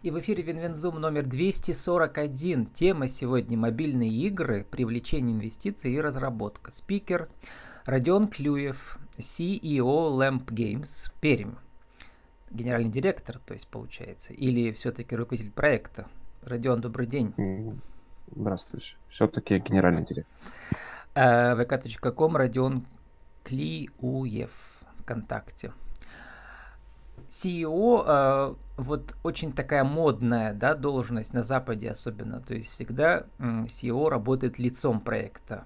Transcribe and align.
И 0.00 0.12
в 0.12 0.20
эфире 0.20 0.44
Винвензум 0.44 1.00
номер 1.00 1.26
241. 1.26 2.66
Тема 2.66 3.08
сегодня 3.08 3.58
«Мобильные 3.58 4.08
игры, 4.10 4.64
привлечение 4.70 5.34
инвестиций 5.34 5.92
и 5.92 6.00
разработка». 6.00 6.70
Спикер 6.70 7.28
Родион 7.84 8.28
Клюев, 8.28 9.00
CEO 9.16 10.12
Lamp 10.12 10.44
Games, 10.46 11.10
Пермь. 11.20 11.56
Генеральный 12.52 12.90
директор, 12.90 13.40
то 13.44 13.54
есть 13.54 13.66
получается, 13.66 14.32
или 14.32 14.70
все-таки 14.70 15.16
руководитель 15.16 15.50
проекта. 15.50 16.06
Родион, 16.42 16.80
добрый 16.80 17.06
день. 17.08 17.34
Здравствуйте. 18.36 18.94
Все-таки 19.08 19.58
генеральный 19.58 20.04
директор. 20.04 20.32
Э, 21.14 21.56
vk.com 21.56 22.36
Родион 22.36 22.84
Клиуев 23.42 24.84
ВКонтакте. 25.00 25.72
CEO 27.28 28.04
э, 28.06 28.54
вот 28.78 29.16
очень 29.24 29.52
такая 29.52 29.82
модная 29.82 30.54
да, 30.54 30.74
должность 30.74 31.34
на 31.34 31.42
Западе 31.42 31.90
особенно. 31.90 32.40
То 32.40 32.54
есть 32.54 32.70
всегда 32.70 33.26
CEO 33.38 34.08
работает 34.08 34.58
лицом 34.58 35.00
проекта 35.00 35.64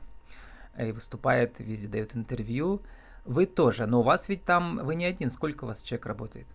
и 0.78 0.90
выступает 0.92 1.60
везде, 1.60 1.88
дает 1.88 2.16
интервью. 2.16 2.80
Вы 3.26 3.44
тоже, 3.44 3.86
но 3.86 4.00
у 4.00 4.02
вас 4.02 4.28
ведь 4.30 4.44
там, 4.44 4.80
вы 4.82 4.94
не 4.94 5.04
один, 5.04 5.30
сколько 5.30 5.64
у 5.64 5.66
вас 5.68 5.82
человек 5.82 6.06
работает? 6.06 6.46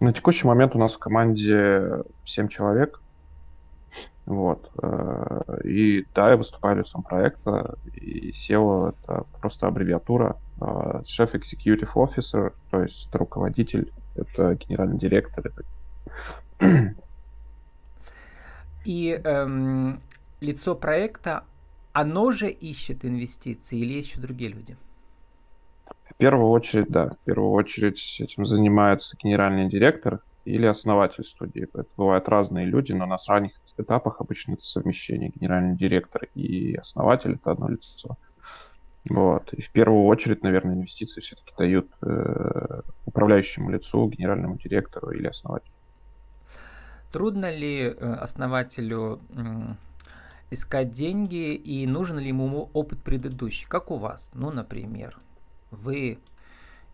На 0.00 0.12
текущий 0.12 0.46
момент 0.46 0.76
у 0.76 0.78
нас 0.78 0.92
в 0.92 0.98
команде 0.98 2.02
7 2.26 2.48
человек. 2.48 3.00
Вот. 4.26 4.70
Э, 4.82 5.60
и 5.64 6.06
да, 6.14 6.30
я 6.30 6.36
выступаю 6.36 6.76
лицом 6.76 7.02
проекта, 7.02 7.78
и 7.94 8.32
SEO— 8.32 8.94
это 9.02 9.24
просто 9.40 9.66
аббревиатура. 9.66 10.36
Шеф 11.06 11.34
Executive 11.34 11.92
Officer, 11.94 12.52
то 12.70 12.82
есть 12.82 13.12
руководитель, 13.14 13.90
это 14.14 14.54
генеральный 14.54 14.98
директор. 14.98 15.52
И 18.84 19.20
эм, 19.24 20.00
лицо 20.40 20.74
проекта, 20.74 21.44
оно 21.92 22.32
же 22.32 22.50
ищет 22.50 23.04
инвестиции 23.04 23.78
или 23.78 23.94
есть 23.94 24.10
еще 24.10 24.20
другие 24.20 24.50
люди? 24.50 24.76
В 26.10 26.14
первую 26.16 26.50
очередь, 26.50 26.88
да. 26.88 27.08
В 27.08 27.18
первую 27.24 27.52
очередь 27.52 28.20
этим 28.20 28.44
занимается 28.44 29.16
генеральный 29.16 29.68
директор 29.68 30.20
или 30.44 30.66
основатель 30.66 31.24
студии. 31.24 31.66
Это 31.72 31.88
бывают 31.96 32.28
разные 32.28 32.66
люди, 32.66 32.92
но 32.92 33.06
на 33.06 33.16
ранних 33.26 33.52
этапах 33.78 34.20
обычно 34.20 34.52
это 34.52 34.62
совмещение. 34.62 35.32
Генеральный 35.34 35.76
директор 35.76 36.24
и 36.34 36.74
основатель— 36.74 37.32
это 37.34 37.52
одно 37.52 37.68
лицо. 37.68 38.16
Вот. 39.10 39.52
И 39.52 39.60
в 39.60 39.70
первую 39.70 40.04
очередь, 40.04 40.42
наверное, 40.42 40.74
инвестиции 40.74 41.20
все-таки 41.20 41.52
дают 41.58 41.90
э, 42.02 42.80
управляющему 43.04 43.70
лицу, 43.70 44.08
генеральному 44.08 44.56
директору 44.56 45.10
или 45.10 45.26
основателю. 45.26 45.72
Трудно 47.12 47.50
ли 47.50 47.82
э, 47.82 48.14
основателю 48.14 49.20
искать 50.50 50.90
деньги 50.90 51.54
и 51.54 51.86
нужен 51.86 52.18
ли 52.18 52.28
ему 52.28 52.70
опыт 52.72 53.02
предыдущий, 53.02 53.66
как 53.68 53.90
у 53.90 53.96
вас? 53.96 54.30
Ну, 54.34 54.50
например, 54.50 55.18
вы 55.70 56.18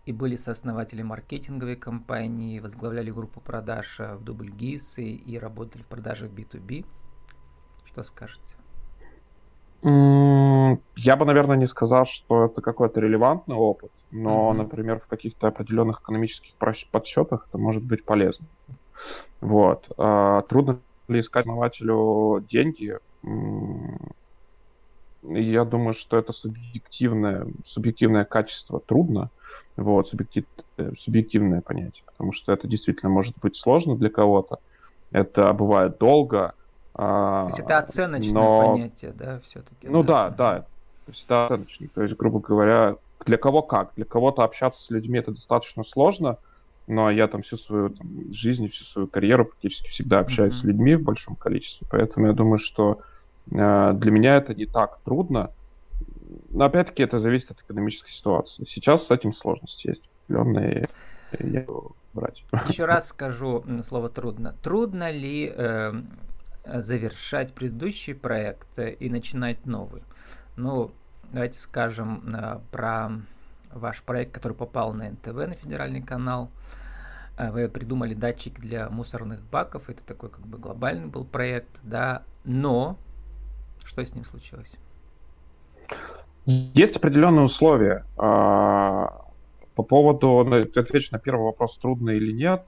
и 0.06 0.12
были 0.12 0.36
сооснователем 0.36 1.08
маркетинговой 1.08 1.76
компании, 1.76 2.58
возглавляли 2.58 3.10
группу 3.10 3.40
продаж 3.40 3.98
в 3.98 4.24
Дубльгиз 4.24 4.98
и, 4.98 5.14
и 5.14 5.38
работали 5.38 5.82
в 5.82 5.86
продажах 5.86 6.30
B2B. 6.30 6.84
Что 7.84 8.02
скажете? 8.02 8.56
Я 9.82 11.16
бы, 11.16 11.24
наверное, 11.24 11.56
не 11.56 11.66
сказал, 11.66 12.04
что 12.04 12.46
это 12.46 12.60
какой-то 12.60 13.00
релевантный 13.00 13.56
опыт, 13.56 13.90
но, 14.10 14.50
mm-hmm. 14.50 14.56
например, 14.56 15.00
в 15.00 15.06
каких-то 15.06 15.48
определенных 15.48 16.02
экономических 16.02 16.54
подсчетах 16.90 17.46
это 17.48 17.56
может 17.56 17.82
быть 17.82 18.04
полезно. 18.04 18.46
Вот. 19.40 19.90
А, 19.96 20.42
трудно 20.42 20.80
ли 21.08 21.20
искать 21.20 21.46
основателю 21.46 22.44
деньги? 22.50 22.98
Я 25.22 25.64
думаю, 25.64 25.94
что 25.94 26.18
это 26.18 26.32
субъективное, 26.32 27.46
субъективное 27.64 28.24
качество 28.24 28.80
трудно, 28.80 29.30
вот, 29.76 30.08
субъектив, 30.08 30.44
субъективное 30.98 31.60
понятие, 31.60 32.04
потому 32.06 32.32
что 32.32 32.52
это 32.52 32.66
действительно 32.66 33.10
может 33.10 33.38
быть 33.38 33.56
сложно 33.56 33.96
для 33.96 34.08
кого-то. 34.08 34.58
Это 35.10 35.52
бывает 35.52 35.98
долго, 35.98 36.54
то 37.00 37.46
есть 37.46 37.58
это 37.60 37.78
оценочное 37.78 38.42
но... 38.42 38.72
понятие, 38.72 39.12
да, 39.12 39.40
все-таки? 39.40 39.88
Ну 39.88 40.02
да, 40.02 40.30
да, 40.30 40.36
да. 40.36 40.60
То 40.60 41.12
есть 41.12 41.24
это 41.24 41.46
оценочное. 41.46 41.88
То 41.94 42.02
есть, 42.02 42.16
грубо 42.16 42.40
говоря, 42.40 42.96
для 43.24 43.38
кого 43.38 43.62
как? 43.62 43.92
Для 43.96 44.04
кого-то 44.04 44.42
общаться 44.42 44.82
с 44.82 44.90
людьми 44.90 45.18
это 45.18 45.30
достаточно 45.30 45.82
сложно, 45.82 46.38
но 46.86 47.10
я 47.10 47.26
там 47.28 47.42
всю 47.42 47.56
свою 47.56 47.90
там, 47.90 48.32
жизнь, 48.32 48.68
всю 48.68 48.84
свою 48.84 49.08
карьеру 49.08 49.46
практически 49.46 49.88
всегда 49.88 50.18
общаюсь 50.18 50.54
mm-hmm. 50.54 50.60
с 50.60 50.64
людьми 50.64 50.94
в 50.96 51.02
большом 51.02 51.36
количестве, 51.36 51.86
поэтому 51.90 52.26
я 52.26 52.32
думаю, 52.32 52.58
что 52.58 53.00
э, 53.50 53.92
для 53.94 54.10
меня 54.10 54.36
это 54.36 54.54
не 54.54 54.66
так 54.66 55.00
трудно. 55.04 55.50
Но 56.50 56.64
опять-таки 56.64 57.02
это 57.02 57.18
зависит 57.18 57.50
от 57.50 57.60
экономической 57.60 58.10
ситуации. 58.10 58.64
Сейчас 58.64 59.06
с 59.06 59.10
этим 59.10 59.32
сложности 59.32 59.88
есть 59.88 60.02
определенные. 60.26 60.86
Я 61.38 61.64
брать. 62.12 62.44
Еще 62.68 62.84
раз 62.84 63.08
скажу 63.08 63.64
слово 63.84 64.08
трудно. 64.10 64.54
Трудно 64.62 65.10
ли 65.10 65.52
э, 65.54 65.92
завершать 66.64 67.52
предыдущий 67.54 68.14
проект 68.14 68.78
и 68.78 69.08
начинать 69.08 69.66
новый. 69.66 70.02
Ну, 70.56 70.90
давайте 71.32 71.58
скажем 71.58 72.22
э, 72.34 72.58
про 72.70 73.10
ваш 73.72 74.02
проект, 74.02 74.32
который 74.32 74.52
попал 74.52 74.92
на 74.92 75.10
НТВ, 75.10 75.34
на 75.34 75.54
федеральный 75.54 76.02
канал. 76.02 76.50
Э, 77.38 77.50
вы 77.50 77.68
придумали 77.68 78.14
датчик 78.14 78.58
для 78.58 78.88
мусорных 78.88 79.42
баков. 79.42 79.88
Это 79.88 80.02
такой 80.04 80.28
как 80.28 80.46
бы 80.46 80.58
глобальный 80.58 81.06
был 81.06 81.24
проект, 81.24 81.80
да. 81.82 82.22
Но 82.44 82.96
что 83.84 84.04
с 84.04 84.14
ним 84.14 84.24
случилось? 84.24 84.72
Есть 86.46 86.96
определенные 86.96 87.44
условия. 87.44 88.04
А, 88.16 89.24
по 89.74 89.82
поводу, 89.82 90.44
ну, 90.44 90.62
отвечу 90.62 91.08
на 91.12 91.18
первый 91.18 91.44
вопрос, 91.44 91.76
трудно 91.78 92.10
или 92.10 92.32
нет. 92.32 92.64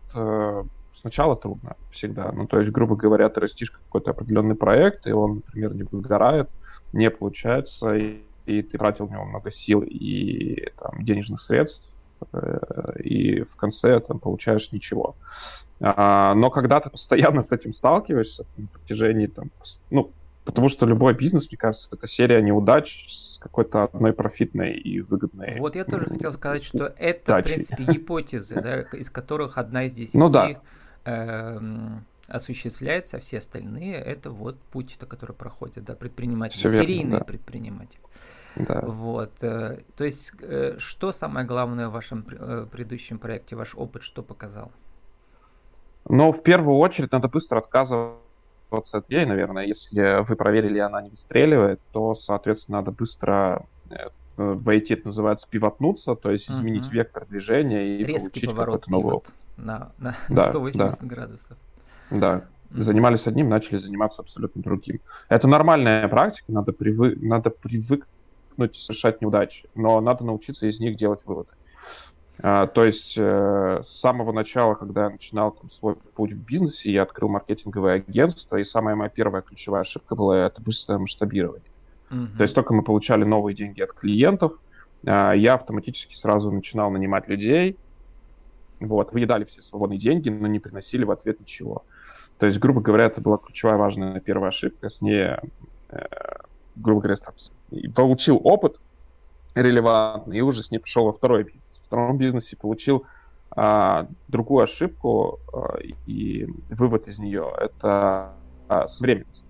Сначала 0.95 1.37
трудно 1.37 1.77
всегда. 1.91 2.31
Ну, 2.33 2.47
то 2.47 2.61
есть, 2.61 2.73
грубо 2.73 2.97
говоря, 2.97 3.29
ты 3.29 3.41
растишь 3.41 3.71
какой-то 3.71 4.11
определенный 4.11 4.55
проект, 4.55 5.07
и 5.07 5.13
он, 5.13 5.37
например, 5.37 5.75
не 5.75 5.85
выгорает, 5.85 6.49
не 6.93 7.11
получается, 7.11 7.95
и, 7.95 8.21
и 8.47 8.63
ты 8.63 8.79
тратил 8.79 9.07
в 9.07 9.11
него 9.11 9.25
много 9.25 9.51
сил 9.51 9.83
и 9.83 10.69
там, 10.79 11.05
денежных 11.05 11.41
средств, 11.41 11.95
э, 12.33 12.59
и 13.03 13.43
в 13.43 13.57
конце 13.57 14.01
там 14.01 14.19
получаешь 14.19 14.71
ничего. 14.73 15.17
А, 15.81 16.35
но 16.35 16.51
когда 16.51 16.79
ты 16.81 16.91
постоянно 16.91 17.43
с 17.43 17.51
этим 17.53 17.73
сталкиваешься 17.73 18.45
на 18.57 18.67
протяжении 18.69 19.27
там, 19.27 19.51
ну, 19.91 20.13
Потому 20.45 20.69
что 20.69 20.87
любой 20.87 21.15
бизнес, 21.15 21.49
мне 21.49 21.57
кажется, 21.57 21.89
это 21.93 22.09
серия 22.09 22.43
неудач 22.43 23.07
с 23.09 23.39
какой-то 23.39 23.85
одной 23.85 24.13
профитной 24.13 24.73
и 24.73 25.01
выгодной. 25.01 25.57
Вот 25.61 25.77
я 25.77 25.85
тоже 25.85 26.07
хотел 26.07 26.33
сказать, 26.33 26.65
что 26.65 26.93
это, 26.99 27.27
дачей. 27.27 27.63
в 27.63 27.69
принципе, 27.69 27.85
гипотезы, 27.85 28.61
да, 28.61 28.81
из 28.81 29.09
которых 29.09 29.57
одна 29.57 29.85
из 29.85 29.93
десяти 29.93 30.19
ну, 30.19 30.29
да. 30.29 30.61
Эм, 31.05 32.05
осуществляется, 32.29 33.17
а 33.17 33.21
все 33.21 33.39
остальные 33.39 33.97
это 33.97 34.31
вот 34.31 34.59
путь, 34.71 34.97
который 34.97 35.35
проходит, 35.35 35.85
да, 35.85 35.95
предприниматели, 35.95 36.59
Все 36.59 36.71
серийные 36.71 37.05
верно, 37.05 37.19
да. 37.19 37.25
предприниматели. 37.25 38.01
Да. 38.57 38.81
Вот, 38.87 39.33
э, 39.43 39.81
то 39.97 40.05
есть, 40.05 40.33
э, 40.41 40.77
что 40.79 41.13
самое 41.13 41.47
главное 41.47 41.89
в 41.89 41.93
вашем 41.93 42.25
э, 42.31 42.67
предыдущем 42.71 43.19
проекте, 43.19 43.57
ваш 43.57 43.75
опыт, 43.75 44.03
что 44.03 44.23
показал? 44.23 44.71
Ну, 46.09 46.33
в 46.33 46.43
первую 46.43 46.79
очередь 46.79 47.13
надо 47.13 47.29
быстро 47.29 47.59
отказываться 47.59 48.19
от 48.93 49.07
идеи, 49.09 49.25
наверное. 49.25 49.65
Если 49.65 50.23
вы 50.23 50.37
проверили, 50.37 50.79
она 50.79 51.03
не 51.03 51.11
выстреливает, 51.11 51.81
то, 51.93 52.15
соответственно, 52.15 52.79
надо 52.79 52.93
быстро 52.93 53.67
войти, 54.37 54.95
это 54.95 55.07
называется 55.07 55.47
пивотнуться, 55.49 56.15
то 56.15 56.31
есть 56.31 56.51
изменить 56.51 56.89
uh-huh. 56.89 56.95
вектор 56.95 57.27
движения 57.27 57.99
и 57.99 58.05
Резкий 58.05 58.47
получить 58.47 58.57
какой-то 58.57 58.91
новый 58.91 59.15
опыт 59.15 59.35
на, 59.57 59.93
на 59.99 60.15
да, 60.29 60.47
180 60.51 61.01
да. 61.01 61.07
градусов. 61.07 61.57
Да. 62.11 62.45
Занимались 62.71 63.27
одним, 63.27 63.49
начали 63.49 63.77
заниматься 63.77 64.23
абсолютно 64.23 64.63
другим. 64.63 65.01
Это 65.29 65.47
нормальная 65.47 66.09
практика, 66.09 66.53
надо, 66.53 66.73
привы... 66.73 67.17
надо 67.21 67.51
привыкнуть 67.51 68.77
совершать 68.77 69.21
неудачи, 69.21 69.69
но 69.75 70.01
надо 70.01 70.25
научиться 70.25 70.67
из 70.67 70.81
них 70.81 70.97
делать 70.97 71.21
выводы. 71.27 71.51
А, 72.39 72.67
то 72.67 72.85
есть 72.85 73.15
э, 73.19 73.83
с 73.85 73.89
самого 73.89 74.33
начала, 74.33 74.75
когда 74.75 75.05
я 75.05 75.11
начинал 75.11 75.53
там, 75.53 75.69
свой 75.71 75.95
путь 75.95 76.33
в 76.33 76.39
бизнесе, 76.39 76.91
я 76.91 77.03
открыл 77.03 77.29
маркетинговое 77.29 77.95
агентство, 77.95 78.57
и 78.57 78.65
самая 78.65 78.97
моя 78.97 79.11
первая 79.11 79.43
ключевая 79.43 79.83
ошибка 79.83 80.17
была 80.17 80.47
это 80.47 80.61
быстрое 80.63 80.99
масштабирование. 80.99 81.63
Mm-hmm. 82.11 82.37
То 82.37 82.43
есть 82.43 82.55
только 82.55 82.75
мы 82.75 82.83
получали 82.83 83.25
новые 83.25 83.55
деньги 83.55 83.81
от 83.81 83.93
клиентов, 83.93 84.55
э, 85.05 85.33
я 85.37 85.55
автоматически 85.55 86.15
сразу 86.15 86.51
начинал 86.51 86.91
нанимать 86.91 87.29
людей, 87.29 87.77
вот, 88.87 89.13
выедали 89.13 89.45
все 89.45 89.63
свободные 89.63 89.99
деньги, 89.99 90.29
но 90.29 90.47
не 90.47 90.59
приносили 90.59 91.05
в 91.05 91.11
ответ 91.11 91.41
ничего. 91.41 91.85
То 92.39 92.47
есть, 92.47 92.59
грубо 92.59 92.81
говоря, 92.81 93.05
это 93.05 93.21
была 93.21 93.39
ключевая 93.39 93.77
важная 93.77 94.21
первая 94.21 94.49
ошибка. 94.49 94.89
С 94.89 95.01
ней, 95.01 95.37
э, 95.91 96.07
грубо 96.77 97.01
говоря, 97.01 97.17
получил 97.95 98.41
опыт 98.43 98.81
релевантный 99.55 100.39
и 100.39 100.41
уже 100.41 100.63
с 100.63 100.71
ней 100.71 100.79
пошел 100.79 101.07
во 101.07 101.13
второй 101.13 101.45
бизнес. 101.45 101.81
В 101.83 101.87
втором 101.87 102.17
бизнесе 102.17 102.57
получил 102.57 103.05
а, 103.55 104.07
другую 104.29 104.65
ошибку 104.65 105.41
а, 105.53 105.79
и 106.07 106.47
вывод 106.71 107.09
из 107.09 107.19
нее— 107.19 107.53
это 107.61 108.33
а, 108.69 108.89
своевременность. 108.89 109.45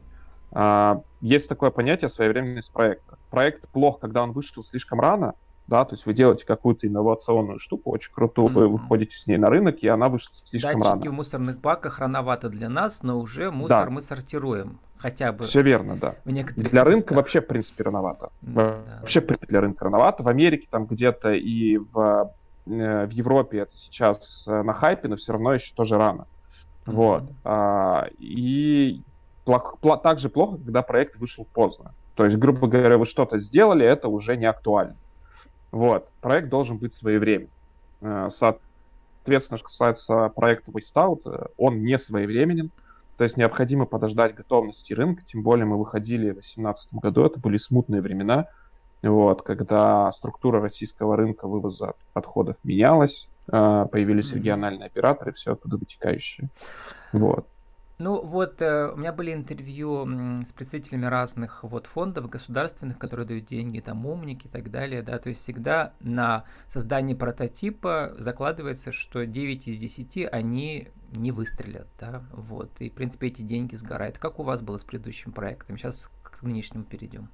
А, 0.50 1.02
есть 1.20 1.49
такое 1.49 1.70
понятие 1.70 2.08
своевременность 2.08 2.73
проекта. 2.73 3.17
Проект 3.31 3.69
плох, 3.69 4.00
когда 4.00 4.23
он 4.23 4.32
вышел 4.32 4.64
слишком 4.64 5.00
рано, 5.00 5.34
да, 5.66 5.84
то 5.84 5.94
есть 5.94 6.06
вы 6.06 6.12
делаете 6.12 6.44
какую-то 6.44 6.86
инновационную 6.86 7.58
штуку, 7.58 7.90
очень 7.90 8.12
крутую, 8.12 8.48
mm-hmm. 8.48 8.52
вы 8.52 8.68
выходите 8.68 9.16
с 9.16 9.26
ней 9.26 9.38
на 9.38 9.48
рынок, 9.48 9.78
и 9.78 9.88
она 9.88 10.08
вышла 10.08 10.34
слишком 10.34 10.72
Датчики 10.72 10.84
рано. 10.84 10.96
Датчики 10.96 11.08
в 11.08 11.12
муторных 11.14 11.60
баках 11.60 11.98
рановато 11.98 12.48
для 12.48 12.68
нас, 12.68 13.02
но 13.02 13.18
уже 13.18 13.50
мусор 13.50 13.86
да. 13.86 13.90
мы 13.90 14.02
сортируем, 14.02 14.80
хотя 14.98 15.32
бы. 15.32 15.44
Все 15.44 15.62
верно, 15.62 15.96
да. 15.96 16.16
Для 16.24 16.42
местах. 16.42 16.84
рынка 16.84 17.12
вообще, 17.14 17.40
в 17.40 17.46
принципе, 17.46 17.84
рановато. 17.84 18.30
Mm-hmm. 18.42 19.00
Вообще, 19.00 19.20
для 19.20 19.60
рынка 19.60 19.84
рановато. 19.84 20.22
В 20.22 20.28
Америке 20.28 20.66
там 20.70 20.86
где-то 20.86 21.32
и 21.32 21.78
в, 21.78 22.32
э, 22.66 23.06
в 23.06 23.10
Европе 23.10 23.58
это 23.60 23.76
сейчас 23.76 24.46
э, 24.48 24.62
на 24.62 24.72
хайпе, 24.72 25.08
но 25.08 25.16
все 25.16 25.32
равно 25.32 25.54
еще 25.54 25.74
тоже 25.74 25.96
рано. 25.96 26.26
Mm-hmm. 26.84 26.92
Вот. 26.92 27.22
А, 27.44 28.08
и 28.18 29.02
плохо, 29.44 29.76
плохо, 29.80 30.02
также 30.02 30.28
плохо, 30.28 30.56
когда 30.56 30.82
проект 30.82 31.16
вышел 31.16 31.46
поздно. 31.52 31.94
То 32.14 32.26
есть, 32.26 32.36
грубо 32.36 32.66
говоря, 32.66 32.98
вы 32.98 33.06
что-то 33.06 33.38
сделали, 33.38 33.86
это 33.86 34.08
уже 34.08 34.36
не 34.36 34.46
актуально. 34.46 34.96
Вот. 35.72 36.08
Проект 36.20 36.48
должен 36.48 36.76
быть 36.76 36.92
своевременным. 36.92 37.50
Э, 38.02 38.28
соответственно, 38.30 39.58
что 39.58 39.66
касается 39.66 40.28
проекта 40.28 40.70
Wasteout, 40.70 41.22
э, 41.24 41.46
он 41.56 41.82
не 41.82 41.98
своевременен, 41.98 42.70
то 43.16 43.24
есть 43.24 43.36
необходимо 43.36 43.86
подождать 43.86 44.34
готовности 44.34 44.92
рынка, 44.92 45.22
тем 45.24 45.42
более 45.42 45.64
мы 45.64 45.78
выходили 45.78 46.30
в 46.30 46.34
2018 46.34 46.94
году, 46.94 47.24
это 47.24 47.40
были 47.40 47.56
смутные 47.56 48.02
времена, 48.02 48.46
вот, 49.02 49.42
когда 49.42 50.12
структура 50.12 50.60
российского 50.60 51.16
рынка 51.16 51.48
вывоза 51.48 51.94
отходов 52.14 52.56
менялась, 52.62 53.28
э, 53.50 53.86
появились 53.90 54.32
региональные 54.32 54.86
операторы, 54.86 55.32
все 55.32 55.52
оттуда 55.52 55.76
вытекающее. 55.76 56.48
Вот. 57.12 57.46
Ну 57.98 58.20
вот, 58.20 58.60
э, 58.60 58.90
у 58.92 58.96
меня 58.96 59.12
были 59.12 59.32
интервью 59.32 60.04
с 60.44 60.52
представителями 60.52 61.06
разных 61.06 61.62
вот 61.62 61.86
фондов 61.86 62.28
государственных, 62.28 62.98
которые 62.98 63.26
дают 63.26 63.44
деньги, 63.44 63.80
там 63.80 64.06
умники 64.06 64.46
и 64.46 64.50
так 64.50 64.70
далее, 64.70 65.02
да, 65.02 65.18
то 65.18 65.28
есть 65.28 65.42
всегда 65.42 65.92
на 66.00 66.44
создание 66.66 67.14
прототипа 67.14 68.14
закладывается, 68.18 68.92
что 68.92 69.24
9 69.26 69.68
из 69.68 69.78
10 69.78 70.28
они 70.32 70.88
не 71.12 71.30
выстрелят, 71.32 71.86
да, 72.00 72.24
вот, 72.32 72.70
и 72.80 72.88
в 72.88 72.94
принципе 72.94 73.28
эти 73.28 73.42
деньги 73.42 73.76
сгорают. 73.76 74.18
Как 74.18 74.40
у 74.40 74.42
вас 74.42 74.62
было 74.62 74.78
с 74.78 74.84
предыдущим 74.84 75.32
проектом? 75.32 75.76
Сейчас 75.76 76.10
к 76.22 76.42
нынешнему 76.42 76.84
перейдем. 76.84 77.28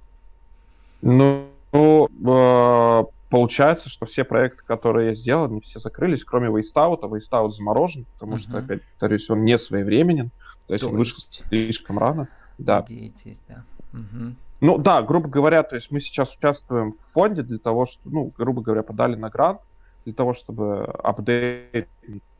Ну, 1.00 1.37
э, 1.80 3.04
получается, 3.30 3.88
что 3.88 4.06
все 4.06 4.24
проекты, 4.24 4.62
которые 4.64 5.08
я 5.08 5.14
сделал, 5.14 5.46
они 5.46 5.60
все 5.60 5.78
закрылись, 5.78 6.24
кроме 6.24 6.48
Wasteout. 6.48 7.00
Wasteout 7.00 7.50
заморожен, 7.50 8.06
потому 8.14 8.34
uh-huh. 8.34 8.38
что, 8.38 8.58
опять 8.58 8.82
повторюсь, 8.84 9.28
он 9.30 9.44
не 9.44 9.58
своевременен. 9.58 10.30
То 10.66 10.74
есть 10.74 10.84
то 10.84 10.90
он 10.90 10.96
вышел 10.96 11.18
слишком 11.30 11.98
рано. 11.98 12.28
Да. 12.58 12.80
Надеетесь, 12.80 13.40
да. 13.48 13.64
Угу. 13.92 14.34
Ну 14.60 14.78
да, 14.78 15.02
грубо 15.02 15.28
говоря, 15.28 15.62
то 15.62 15.76
есть 15.76 15.90
мы 15.90 16.00
сейчас 16.00 16.36
участвуем 16.36 16.94
в 16.94 17.12
фонде 17.12 17.42
для 17.42 17.58
того, 17.58 17.86
что, 17.86 18.00
ну, 18.04 18.32
грубо 18.36 18.60
говоря, 18.60 18.82
подали 18.82 19.14
на 19.14 19.30
грант 19.30 19.60
для 20.04 20.12
того, 20.12 20.34
чтобы 20.34 20.84
апдейтить 20.84 21.88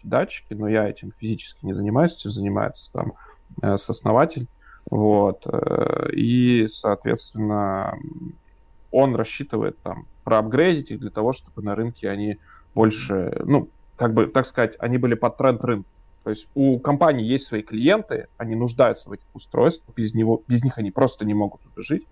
датчики, 0.02 0.54
но 0.54 0.68
я 0.68 0.88
этим 0.88 1.12
физически 1.16 1.64
не 1.64 1.74
занимаюсь, 1.74 2.16
этим 2.16 2.30
занимается 2.30 2.92
там 2.92 3.12
э, 3.62 3.76
сооснователь, 3.76 4.48
вот, 4.90 5.42
э, 5.46 6.10
и, 6.12 6.66
соответственно, 6.68 7.96
он 8.90 9.14
рассчитывает 9.14 9.78
там 9.82 10.06
проапгрейдить 10.24 10.90
их 10.90 11.00
для 11.00 11.10
того, 11.10 11.32
чтобы 11.32 11.62
на 11.62 11.74
рынке 11.74 12.10
они 12.10 12.38
больше, 12.74 13.40
ну, 13.44 13.68
как 13.96 14.14
бы, 14.14 14.26
так 14.26 14.46
сказать, 14.46 14.76
они 14.78 14.98
были 14.98 15.14
под 15.14 15.36
тренд 15.36 15.62
рынка. 15.64 15.88
То 16.24 16.30
есть 16.30 16.48
у 16.54 16.78
компании 16.78 17.24
есть 17.24 17.46
свои 17.46 17.62
клиенты, 17.62 18.28
они 18.36 18.54
нуждаются 18.54 19.08
в 19.08 19.12
этих 19.12 19.26
устройствах, 19.32 19.94
без, 19.96 20.14
него, 20.14 20.42
без 20.46 20.62
них 20.62 20.76
они 20.78 20.90
просто 20.90 21.24
не 21.24 21.34
могут 21.34 21.62
жить. 21.76 22.06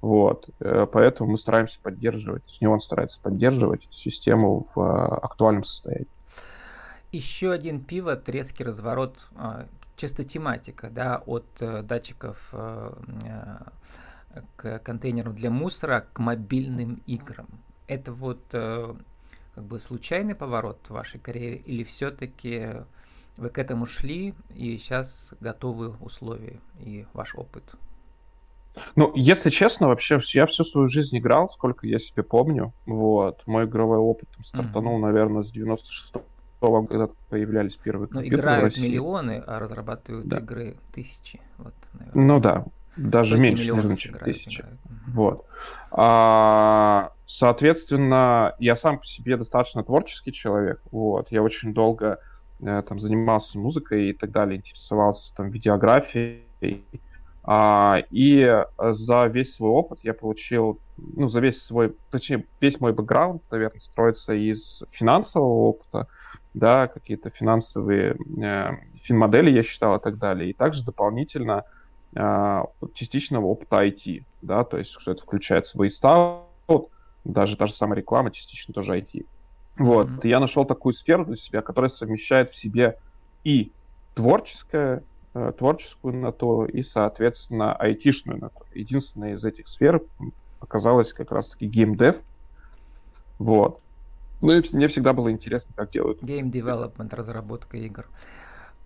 Вот. 0.00 0.48
Э, 0.60 0.86
поэтому 0.90 1.32
мы 1.32 1.38
стараемся 1.38 1.78
поддерживать, 1.80 2.42
с 2.46 2.60
него 2.60 2.72
он 2.72 2.80
старается 2.80 3.20
поддерживать 3.20 3.86
систему 3.90 4.66
в 4.74 4.80
э, 4.80 5.16
актуальном 5.16 5.64
состоянии. 5.64 6.08
Еще 7.12 7.52
один 7.52 7.84
пивот, 7.84 8.28
резкий 8.28 8.64
разворот, 8.64 9.28
а, 9.36 9.66
чисто 9.96 10.24
тематика, 10.24 10.88
да, 10.90 11.22
от 11.26 11.46
э, 11.60 11.82
датчиков 11.82 12.54
к 14.56 14.78
контейнерам 14.80 15.34
для 15.34 15.50
мусора 15.50 16.06
к 16.12 16.18
мобильным 16.18 17.02
играм. 17.06 17.48
Это 17.86 18.12
вот 18.12 18.42
как 18.50 19.64
бы 19.64 19.78
случайный 19.78 20.34
поворот 20.34 20.78
в 20.88 20.90
вашей 20.90 21.20
карьере 21.20 21.56
или 21.56 21.84
все-таки 21.84 22.84
вы 23.36 23.48
к 23.48 23.58
этому 23.58 23.86
шли, 23.86 24.34
и 24.54 24.76
сейчас 24.76 25.34
готовы 25.40 25.94
условия 26.00 26.60
и 26.78 27.06
ваш 27.12 27.34
опыт? 27.34 27.74
Ну, 28.96 29.12
если 29.14 29.50
честно, 29.50 29.88
вообще 29.88 30.20
я 30.32 30.46
всю 30.46 30.64
свою 30.64 30.86
жизнь 30.86 31.18
играл, 31.18 31.50
сколько 31.50 31.86
я 31.86 31.98
себе 31.98 32.22
помню. 32.22 32.72
Вот. 32.86 33.42
Мой 33.46 33.66
игровой 33.66 33.98
опыт 33.98 34.28
там, 34.34 34.44
стартанул, 34.44 34.98
mm-hmm. 34.98 35.02
наверное, 35.02 35.42
с 35.42 35.54
96-го, 35.54 36.86
когда 36.86 37.08
появлялись 37.28 37.76
первые 37.76 38.08
Но 38.10 38.24
играют 38.24 38.78
миллионы, 38.78 39.42
а 39.46 39.58
разрабатывают 39.58 40.26
да. 40.26 40.38
игры 40.38 40.76
тысячи. 40.92 41.40
Вот, 41.58 41.74
наверное. 41.92 42.24
Ну 42.24 42.40
да, 42.40 42.64
даже 42.96 43.38
меньше, 43.38 43.68
наверное, 43.68 43.96
чем 43.96 44.14
тысячи. 44.14 44.60
Играют. 44.60 44.80
Вот. 45.08 45.46
А, 45.90 47.12
соответственно, 47.26 48.54
я 48.58 48.76
сам 48.76 48.98
по 48.98 49.06
себе 49.06 49.36
достаточно 49.36 49.82
творческий 49.82 50.32
человек. 50.32 50.80
Вот. 50.90 51.30
Я 51.30 51.42
очень 51.42 51.74
долго 51.74 52.18
Э, 52.62 52.80
там 52.82 53.00
занимался 53.00 53.58
музыкой 53.58 54.10
и 54.10 54.12
так 54.12 54.30
далее, 54.30 54.58
интересовался 54.58 55.34
там 55.34 55.50
видеографией. 55.50 56.84
А, 57.44 58.02
и 58.10 58.64
за 58.78 59.26
весь 59.26 59.54
свой 59.54 59.70
опыт 59.70 59.98
я 60.04 60.14
получил, 60.14 60.78
ну, 60.96 61.26
за 61.26 61.40
весь 61.40 61.60
свой, 61.60 61.96
точнее, 62.12 62.46
весь 62.60 62.78
мой 62.78 62.92
бэкграунд, 62.92 63.42
наверное, 63.50 63.80
строится 63.80 64.32
из 64.32 64.84
финансового 64.92 65.70
опыта, 65.70 66.06
да, 66.54 66.86
какие-то 66.86 67.30
финансовые 67.30 68.16
э, 68.40 68.70
финмодели 68.94 69.50
я 69.50 69.64
считал 69.64 69.96
и 69.96 70.00
так 70.00 70.18
далее. 70.18 70.50
И 70.50 70.52
также 70.52 70.84
дополнительно 70.84 71.64
э, 71.64 71.81
частичного 72.14 73.46
опыта 73.46 73.84
IT, 73.84 74.24
да, 74.42 74.64
то 74.64 74.78
есть 74.78 74.92
что 74.92 75.12
это 75.12 75.22
включается 75.22 75.78
в 75.78 75.82
даже 77.24 77.56
та 77.56 77.66
же 77.66 77.72
самая 77.72 77.98
реклама 77.98 78.30
частично 78.30 78.74
тоже 78.74 78.98
IT. 78.98 79.26
Вот. 79.78 80.08
Mm-hmm. 80.08 80.28
я 80.28 80.40
нашел 80.40 80.64
такую 80.64 80.92
сферу 80.92 81.24
для 81.24 81.36
себя, 81.36 81.62
которая 81.62 81.88
совмещает 81.88 82.50
в 82.50 82.56
себе 82.56 82.98
и 83.44 83.72
творческое, 84.14 85.02
э, 85.34 85.52
творческую 85.56 86.16
натуру, 86.16 86.66
и, 86.66 86.82
соответственно, 86.82 87.74
айтишную 87.74 88.38
натуру. 88.38 88.66
Единственная 88.74 89.34
из 89.34 89.44
этих 89.44 89.68
сфер 89.68 90.02
оказалась 90.60 91.12
как 91.12 91.32
раз-таки 91.32 91.66
геймдев. 91.66 92.16
Вот. 93.38 93.80
Ну 94.42 94.52
и 94.52 94.62
мне 94.72 94.88
всегда 94.88 95.12
было 95.12 95.30
интересно, 95.30 95.72
как 95.74 95.90
делают. 95.90 96.22
Game 96.22 96.50
development, 96.50 97.14
разработка 97.14 97.76
игр. 97.76 98.06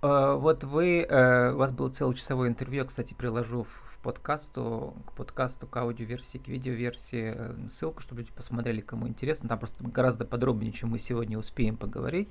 Uh, 0.02 0.36
вот 0.36 0.62
вы, 0.62 1.06
uh, 1.08 1.54
у 1.54 1.56
вас 1.56 1.72
было 1.72 1.88
целочасовое 1.88 2.48
интервью, 2.48 2.82
я, 2.82 2.84
кстати, 2.84 3.14
приложу 3.14 3.64
в 3.64 3.86
подкасту, 4.06 4.94
к 5.06 5.12
подкасту, 5.14 5.66
к 5.66 5.76
аудиоверсии, 5.76 6.38
к 6.38 6.46
видеоверсии 6.46 7.34
э, 7.34 7.68
ссылку, 7.68 8.00
чтобы 8.00 8.20
люди 8.20 8.30
посмотрели, 8.30 8.80
кому 8.80 9.08
интересно. 9.08 9.48
Там 9.48 9.58
просто 9.58 9.82
гораздо 9.82 10.24
подробнее, 10.24 10.70
чем 10.70 10.90
мы 10.90 11.00
сегодня 11.00 11.36
успеем 11.36 11.76
поговорить. 11.76 12.30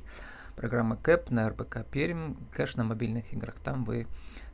Программа 0.56 0.96
КЭП 0.96 1.32
на 1.32 1.50
РБК 1.50 1.86
Пермь, 1.92 2.36
кэш 2.54 2.78
на 2.78 2.86
мобильных 2.86 3.34
играх. 3.34 3.56
Там 3.60 3.84
вы 3.84 4.08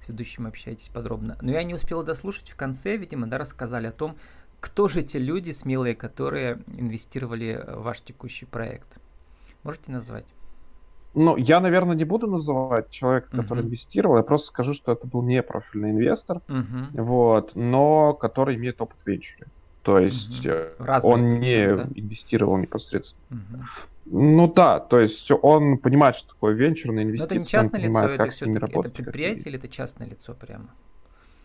с 0.04 0.08
ведущим 0.08 0.48
общаетесь 0.48 0.90
подробно. 0.90 1.38
Но 1.42 1.52
я 1.52 1.62
не 1.62 1.76
успел 1.76 2.02
дослушать. 2.02 2.50
В 2.50 2.56
конце, 2.56 2.98
видимо, 2.98 3.28
да, 3.28 3.38
рассказали 3.38 3.86
о 3.86 3.92
том, 3.92 4.18
кто 4.60 4.88
же 4.88 5.04
те 5.04 5.20
люди 5.20 5.52
смелые, 5.52 5.96
которые 5.96 6.64
инвестировали 6.76 7.64
в 7.68 7.84
ваш 7.84 8.02
текущий 8.02 8.46
проект. 8.46 8.98
Можете 9.62 9.92
назвать? 9.92 10.26
Ну, 11.14 11.36
я, 11.36 11.60
наверное, 11.60 11.96
не 11.96 12.06
буду 12.06 12.28
называть 12.28 12.90
человека, 12.90 13.30
который 13.32 13.64
uh-huh. 13.64 13.68
инвестировал, 13.68 14.18
я 14.18 14.24
просто 14.24 14.48
скажу, 14.48 14.74
что 14.74 14.94
это 14.94 15.08
был 15.08 15.22
не 15.22 15.44
профильный 15.44 15.92
инвестор, 15.92 16.42
uh-huh. 16.48 17.02
вот, 17.02 17.52
но 17.56 18.14
который 18.14 18.56
имеет 18.56 18.82
опыт 18.82 19.02
в 19.02 19.08
венчуре. 19.08 19.48
То 19.82 20.00
есть 20.00 20.46
uh-huh. 20.46 21.02
он 21.04 21.40
не 21.40 21.76
да? 21.76 21.88
инвестировал 21.96 22.56
непосредственно. 22.58 23.24
Uh-huh. 23.32 23.66
Ну 24.06 24.52
да, 24.54 24.80
то 24.80 25.00
есть 25.00 25.30
он 25.42 25.80
понимает, 25.80 26.16
что 26.16 26.30
такое 26.30 26.54
венчурные 26.54 27.04
инвестиции. 27.04 27.36
Но 27.36 27.42
это 27.42 27.44
не 27.44 27.46
частное 27.46 27.82
лицо, 27.82 27.88
понимает, 27.88 28.18
как 28.18 28.32
с 28.32 28.42
ними 28.42 28.58
работать. 28.58 28.94
Это 28.94 29.04
предприятие 29.04 29.46
или 29.48 29.58
это 29.58 29.68
частное 29.68 30.08
лицо 30.08 30.34
прямо? 30.34 30.70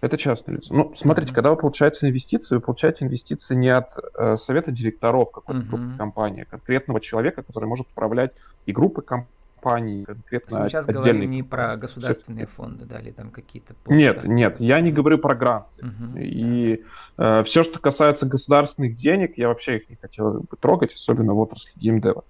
Это 0.00 0.16
частное 0.16 0.56
лицо. 0.56 0.75
Ну, 0.75 0.92
смотрите, 0.94 1.32
uh-huh. 1.32 1.35
когда 1.35 1.50
вы 1.50 1.56
получаете 1.56 2.06
инвестиции, 2.06 2.54
вы 2.54 2.61
получаете 2.61 3.04
инвестиции 3.04 3.54
не 3.54 3.70
от 3.70 3.99
э, 4.14 4.37
совета 4.37 4.70
директоров 4.70 5.32
какой-то 5.32 5.62
uh-huh. 5.62 5.68
группы 5.68 5.99
компании, 5.99 6.42
а 6.42 6.44
конкретного 6.44 7.00
человека, 7.00 7.42
который 7.42 7.64
может 7.64 7.88
управлять 7.88 8.32
и 8.66 8.73
группой 8.73 9.02
компаний, 9.02 9.32
компаний, 9.66 10.04
конкретно 10.04 10.61
Мы 10.61 10.68
сейчас 10.68 10.87
говорим 10.87 11.30
не 11.30 11.42
про 11.42 11.76
государственные 11.76 12.46
фонды, 12.46 12.85
да, 12.85 13.00
или 13.00 13.11
там 13.11 13.30
какие-то... 13.30 13.75
Нет, 13.87 14.25
нет, 14.25 14.61
я 14.61 14.80
не 14.80 14.92
говорю 14.92 15.18
про 15.18 15.35
гранты. 15.35 15.85
Угу, 15.85 16.18
и 16.18 16.85
да. 17.16 17.40
э, 17.40 17.44
все, 17.44 17.62
что 17.62 17.78
касается 17.78 18.26
государственных 18.26 18.96
денег, 18.96 19.37
я 19.37 19.49
вообще 19.49 19.76
их 19.76 19.90
не 19.90 19.96
хотел 19.96 20.40
бы 20.40 20.56
трогать, 20.61 20.94
особенно 20.94 21.35
в 21.35 21.38
отрасли 21.38 21.73
геймдева. 21.76 22.25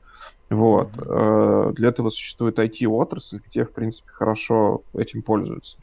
Вот. 0.48 0.92
Mm-hmm. 0.92 1.72
Для 1.72 1.88
этого 1.88 2.08
существует 2.10 2.58
IT-отрасль, 2.58 3.40
где, 3.48 3.64
в 3.64 3.72
принципе, 3.72 4.08
хорошо 4.10 4.82
этим 4.94 5.22
пользуются. 5.22 5.76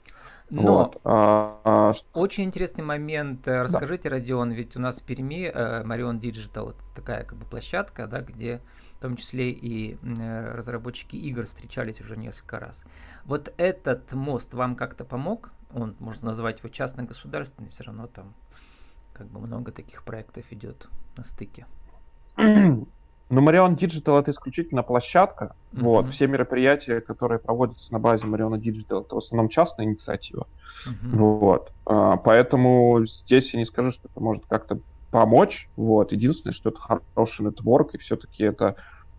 Но 0.53 0.77
вот. 0.77 1.01
а, 1.03 1.60
а, 1.63 1.93
очень 2.13 2.43
интересный 2.43 2.83
момент. 2.83 3.48
Э, 3.48 3.63
расскажите, 3.63 4.10
да. 4.10 4.17
Родион, 4.17 4.51
ведь 4.51 4.75
у 4.75 4.79
нас 4.79 5.01
в 5.01 5.03
Перми 5.03 5.51
э, 5.51 5.83
Marion 5.83 6.19
Digital 6.19 6.65
вот 6.65 6.75
такая 6.95 7.24
как 7.24 7.39
бы 7.39 7.45
площадка, 7.45 8.05
да, 8.05 8.22
где 8.22 8.62
в 8.98 9.01
том 9.01 9.15
числе 9.15 9.50
и 9.50 9.95
э, 9.95 10.53
разработчики 10.53 11.15
игр 11.15 11.48
встречались 11.48 12.00
уже 12.01 12.17
несколько 12.17 12.60
раз. 12.60 12.83
Вот 13.25 13.51
этот 13.57 14.13
мост 14.13 14.53
вам 14.53 14.75
как-то 14.75 15.05
помог? 15.05 15.50
Он, 15.74 15.95
можно 15.98 16.29
назвать 16.29 16.60
его 16.60 16.69
частно-государственный, 16.69 17.69
все 17.69 17.86
равно 17.86 18.05
там 18.05 18.36
как 19.13 19.25
бы 19.27 19.39
много 19.39 19.72
таких 19.72 20.03
проектов 20.03 20.45
идет 20.51 20.88
на 21.17 21.24
стыке. 21.24 21.65
Но 23.33 23.41
Marion 23.41 23.75
Digital 23.75 24.19
это 24.19 24.31
исключительно 24.31 24.83
площадка. 24.83 25.55
Mm-hmm. 25.71 25.81
Вот, 25.81 26.09
все 26.09 26.27
мероприятия, 26.27 27.01
которые 27.01 27.39
проводятся 27.39 27.91
на 27.91 27.99
базе 27.99 28.27
Marion 28.27 28.59
Digital, 28.59 29.01
это 29.05 29.15
в 29.15 29.17
основном 29.17 29.49
частная 29.49 29.85
инициатива. 29.87 30.47
Mm-hmm. 30.87 31.17
Вот. 31.17 31.71
А, 31.85 32.17
поэтому 32.17 33.03
здесь 33.05 33.53
я 33.53 33.59
не 33.59 33.65
скажу, 33.65 33.91
что 33.91 34.07
это 34.07 34.19
может 34.19 34.45
как-то 34.45 34.79
помочь. 35.09 35.67
Вот. 35.75 36.11
Единственное, 36.11 36.53
что 36.53 36.69
это 36.69 36.79
хороший 36.79 37.45
нетворк, 37.45 37.95
и 37.95 37.97
все-таки 37.97 38.43
это, 38.43 38.75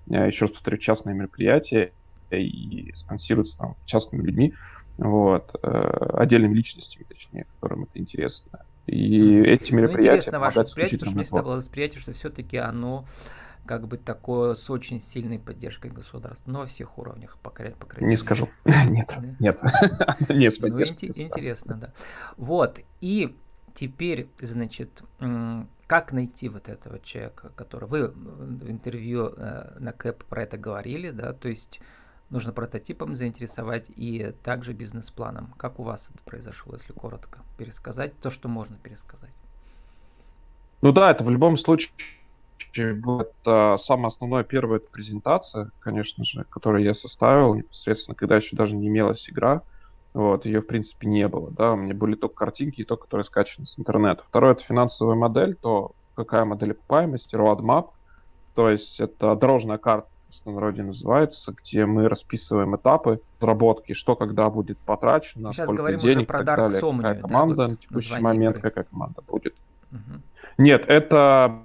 еще 0.07 0.45
раз 0.45 0.53
повторю, 0.53 0.79
частное 0.79 1.13
мероприятие 1.13 1.93
и 2.31 2.93
спонсируется 2.95 3.59
там 3.59 3.77
частными 3.85 4.23
людьми, 4.23 4.55
вот, 4.97 5.55
э, 5.63 5.69
отдельными 6.15 6.55
личностями, 6.55 7.05
точнее, 7.09 7.47
которым 7.55 7.85
это 7.85 7.99
интересно. 7.99 8.61
И 8.87 9.41
эти 9.41 9.73
мероприятия... 9.73 10.11
Ну, 10.11 10.17
интересно 10.17 10.41
ваше 10.41 10.59
восприятие, 10.61 10.99
потому 10.99 11.11
что 11.11 11.15
у 11.15 11.17
меня 11.17 11.25
всегда 11.25 11.43
было 11.43 11.57
восприятие, 11.57 12.01
что 12.01 12.13
все-таки 12.13 12.57
оно 12.59 13.05
как 13.67 13.89
бы 13.89 13.97
такое 13.97 14.55
с 14.55 14.69
очень 14.71 15.01
сильной 15.01 15.39
поддержкой 15.39 15.91
государства, 15.91 16.51
но 16.51 16.61
во 16.61 16.67
всех 16.67 16.99
уровнях, 16.99 17.39
по, 17.39 17.51
крайней, 17.51 17.77
крайней 17.77 18.09
Не 18.09 18.17
скажу. 18.17 18.49
Нет, 18.65 19.17
нет. 19.41 19.61
Не 20.29 20.51
с 20.51 20.59
поддержкой 20.59 21.11
ну, 21.17 21.25
Интересно, 21.25 21.75
да. 21.77 21.93
Вот, 22.37 22.81
и 23.01 23.37
теперь, 23.75 24.29
значит, 24.41 25.03
как 25.87 26.13
найти 26.13 26.49
вот 26.49 26.69
этого 26.69 27.01
человека, 27.01 27.51
который... 27.57 27.89
Вы 27.89 28.09
в 28.09 28.71
интервью 28.71 29.35
э, 29.37 29.77
на 29.79 29.93
КЭП 29.93 30.25
про 30.25 30.43
это 30.43 30.57
говорили, 30.57 31.11
да, 31.11 31.33
то 31.33 31.49
есть 31.49 31.81
нужно 32.31 32.53
прототипом 32.53 33.15
заинтересовать 33.15 33.87
и 33.89 34.35
также 34.43 34.73
бизнес-планом. 34.73 35.55
Как 35.57 35.79
у 35.79 35.83
вас 35.83 36.09
это 36.13 36.23
произошло, 36.25 36.75
если 36.75 36.93
коротко 36.93 37.41
пересказать 37.59 38.19
то, 38.21 38.31
что 38.31 38.49
можно 38.49 38.77
пересказать? 38.77 39.35
Ну 40.81 40.93
да, 40.93 41.11
это 41.11 41.25
в 41.25 41.31
любом 41.31 41.57
случае 41.57 41.93
это 42.83 43.77
самая 43.81 44.09
основная 44.09 44.45
первая 44.45 44.81
презентация, 44.81 45.71
конечно 45.81 46.25
же, 46.25 46.45
которую 46.45 46.85
я 46.85 46.95
составил 46.95 47.55
непосредственно, 47.55 48.15
когда 48.15 48.37
еще 48.37 48.57
даже 48.57 48.75
не 48.75 48.89
имелась 48.89 49.29
игра. 49.29 49.63
Вот, 50.13 50.47
ее, 50.47 50.61
в 50.61 50.67
принципе, 50.67 51.09
не 51.09 51.27
было, 51.27 51.51
да, 51.51 51.73
у 51.73 51.77
меня 51.77 51.93
были 51.93 52.15
только 52.15 52.37
картинки 52.37 52.83
и 52.83 52.85
то, 52.85 52.97
которые 52.97 53.25
скачаны 53.25 53.67
с 53.67 53.79
интернета. 53.79 54.23
Второе— 54.25 54.53
это 54.53 54.63
финансовая 54.63 55.17
модель, 55.17 55.57
то 55.57 55.93
какая 56.15 56.45
модель 56.45 56.71
окупаемости, 56.71 57.35
roadmap, 57.35 57.89
то 58.55 58.71
есть 58.71 59.01
это 59.01 59.35
дорожная 59.35 59.79
карта, 59.79 60.09
в 60.45 60.51
народе 60.51 60.83
называется, 60.83 61.53
где 61.53 61.87
мы 61.87 62.09
расписываем 62.09 62.75
этапы 62.77 63.21
разработки, 63.41 63.93
что 63.93 64.17
когда 64.17 64.51
будет 64.51 64.79
потрачено, 64.79 65.53
Сейчас 65.53 65.67
сколько 65.69 65.95
денег 65.95 66.27
про 66.27 66.39
так 66.39 66.57
далее, 66.57 66.81
Somnia, 66.81 66.97
какая 67.03 67.21
команда 67.21 67.55
да, 67.55 67.63
вот 67.63 67.71
на 67.71 67.77
текущий 67.77 68.21
момент, 68.21 68.57
игры. 68.57 68.71
какая 68.71 68.85
команда 68.85 69.23
будет. 69.23 69.55
Угу. 69.93 70.21
Нет, 70.59 70.85
это 70.89 71.63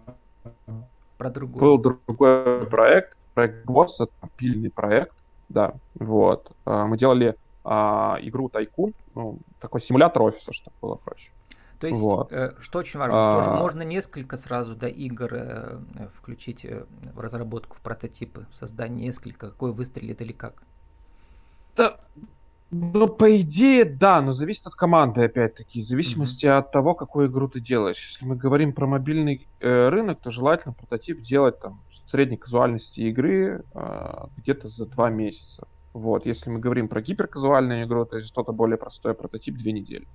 про 1.20 1.30
другой. 1.30 1.62
Был 1.62 1.78
другой 1.78 2.66
проект, 2.66 3.18
проект 3.36 3.66
Босс, 3.66 4.00
это 4.00 4.12
пильный 4.38 4.72
проект, 4.72 5.14
да, 5.50 5.74
вот. 5.96 6.52
А, 6.66 6.88
мы 6.88 6.98
делали 6.98 7.36
а, 7.64 8.18
игру 8.22 8.50
Тайкун, 8.50 8.94
ну, 9.14 9.38
такой 9.60 9.82
симулятор 9.82 10.24
офиса, 10.24 10.54
чтобы 10.54 10.76
было 10.82 10.96
проще. 10.96 11.32
То 11.80 11.88
есть, 11.88 12.02
вот. 12.02 12.32
э, 12.34 12.54
что 12.60 12.80
очень 12.80 13.00
важно, 13.00 13.16
а... 13.16 13.40
тоже 13.42 13.52
можно 13.52 13.84
несколько 13.84 14.38
сразу 14.38 14.76
да, 14.76 14.88
игр 14.88 15.30
э, 15.32 15.80
включить 16.14 16.66
э, 16.66 16.86
в 17.14 17.20
разработку, 17.20 17.76
в 17.78 17.82
прототипы, 17.82 18.48
создание 18.60 19.08
несколько, 19.08 19.50
какой 19.50 19.72
выстрелит 19.72 20.22
или 20.22 20.34
как? 20.34 20.64
Ну, 22.72 23.08
по 23.08 23.42
идее, 23.42 23.84
да, 23.84 24.22
но 24.22 24.34
зависит 24.34 24.68
от 24.68 24.76
команды, 24.76 25.24
опять-таки, 25.24 25.82
в 25.82 25.86
зависимости 25.86 26.46
mm-hmm. 26.46 26.58
от 26.58 26.72
того, 26.72 26.94
какую 26.94 27.28
игру 27.28 27.48
ты 27.48 27.60
делаешь. 27.60 28.10
Если 28.10 28.26
мы 28.26 28.36
говорим 28.36 28.74
про 28.74 28.86
мобильный 28.86 29.48
э, 29.60 29.90
рынок, 29.90 30.20
то 30.22 30.30
желательно 30.30 30.74
прототип 30.74 31.22
делать 31.22 31.60
там 31.60 31.82
средней 32.06 32.38
казуальности 32.38 33.02
игры 33.02 33.64
э, 33.74 34.26
где-то 34.38 34.68
за 34.68 34.86
два 34.86 35.10
месяца. 35.10 35.68
Вот, 35.94 36.26
если 36.26 36.52
мы 36.52 36.60
говорим 36.60 36.88
про 36.88 37.02
гиперказуальную 37.02 37.86
игру, 37.86 38.06
то 38.06 38.18
есть 38.18 38.28
что-то 38.28 38.52
более 38.52 38.78
простое, 38.78 39.16
прототип 39.16 39.58
две 39.58 39.72
недели. 39.72 40.08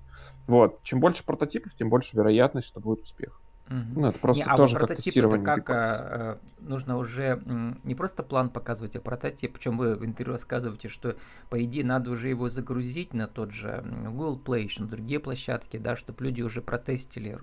Вот, 0.46 0.82
чем 0.84 1.00
больше 1.00 1.24
прототипов, 1.24 1.74
тем 1.74 1.88
больше 1.90 2.16
вероятность, 2.16 2.68
что 2.68 2.80
будет 2.80 3.02
успех. 3.02 3.40
Угу. 3.70 4.00
Ну, 4.00 4.08
это 4.08 4.18
просто 4.18 4.44
не, 4.44 4.50
а 4.50 4.56
тоже 4.56 4.78
вот 4.78 4.88
как 4.88 4.96
тестирование. 4.96 5.44
Как 5.44 5.70
а, 5.70 6.38
нужно 6.60 6.98
уже 6.98 7.40
не 7.82 7.94
просто 7.94 8.22
план 8.22 8.50
показывать, 8.50 8.96
а 8.96 9.00
прототип. 9.00 9.54
Причем 9.54 9.78
вы 9.78 9.94
в 9.94 10.04
интервью 10.04 10.34
рассказываете, 10.34 10.88
что 10.88 11.16
по 11.48 11.62
идее 11.62 11.84
надо 11.84 12.10
уже 12.10 12.28
его 12.28 12.50
загрузить 12.50 13.14
на 13.14 13.26
тот 13.26 13.52
же 13.52 13.82
Google 14.06 14.40
Play, 14.44 14.68
на 14.78 14.86
другие 14.86 15.18
площадки, 15.18 15.78
да, 15.78 15.96
чтобы 15.96 16.24
люди 16.24 16.42
уже 16.42 16.60
протестили 16.60 17.38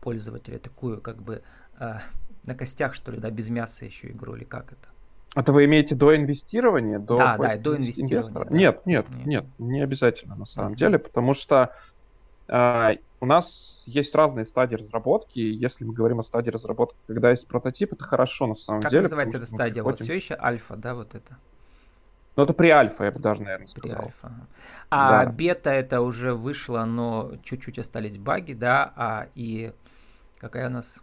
пользователя 0.00 0.58
такую 0.58 1.00
как 1.00 1.22
бы 1.22 1.42
а, 1.78 2.02
на 2.44 2.54
костях, 2.54 2.92
что 2.92 3.12
ли, 3.12 3.18
да, 3.18 3.30
без 3.30 3.48
мяса 3.48 3.84
еще 3.84 4.08
игру, 4.08 4.34
или 4.34 4.44
как 4.44 4.72
это? 4.72 4.88
Это 5.34 5.52
вы 5.52 5.64
имеете 5.64 5.94
до 5.94 6.14
инвестирования? 6.14 6.98
До 6.98 7.16
да, 7.16 7.38
да, 7.38 7.56
до 7.56 7.76
инвестирования. 7.76 8.44
Да. 8.44 8.56
Нет, 8.56 8.84
нет, 8.84 9.08
нет, 9.10 9.26
нет, 9.26 9.44
не 9.58 9.80
обязательно 9.80 10.34
на 10.34 10.44
самом 10.44 10.74
деле, 10.74 10.98
потому 10.98 11.32
что 11.32 11.74
э, 12.48 12.96
у 13.22 13.24
нас 13.24 13.84
есть 13.86 14.16
разные 14.16 14.46
стадии 14.46 14.74
разработки. 14.74 15.38
Если 15.38 15.84
мы 15.84 15.94
говорим 15.94 16.18
о 16.18 16.24
стадии 16.24 16.50
разработки, 16.50 16.96
когда 17.06 17.30
есть 17.30 17.46
прототип, 17.46 17.92
это 17.92 18.02
хорошо 18.02 18.48
на 18.48 18.56
самом 18.56 18.82
как 18.82 18.90
деле. 18.90 19.02
Как 19.02 19.12
называется 19.12 19.38
эта 19.38 19.46
стадия? 19.46 19.74
Приходим... 19.74 19.98
Вот 19.98 20.00
все 20.00 20.14
еще 20.14 20.34
альфа, 20.34 20.74
да, 20.74 20.96
вот 20.96 21.14
это? 21.14 21.36
Ну, 22.34 22.42
это 22.42 22.52
при 22.52 22.70
альфа, 22.70 23.04
я 23.04 23.12
бы 23.12 23.20
даже, 23.20 23.42
наверное, 23.42 23.68
сказал. 23.68 23.96
При 23.96 24.04
альфа. 24.06 24.32
А 24.90 25.24
да. 25.24 25.30
бета 25.30 25.70
это 25.70 26.00
уже 26.00 26.34
вышло, 26.34 26.84
но 26.84 27.34
чуть-чуть 27.44 27.78
остались 27.78 28.18
баги, 28.18 28.54
да, 28.54 28.92
а 28.96 29.28
и 29.36 29.72
какая 30.38 30.66
у 30.66 30.72
нас 30.72 30.98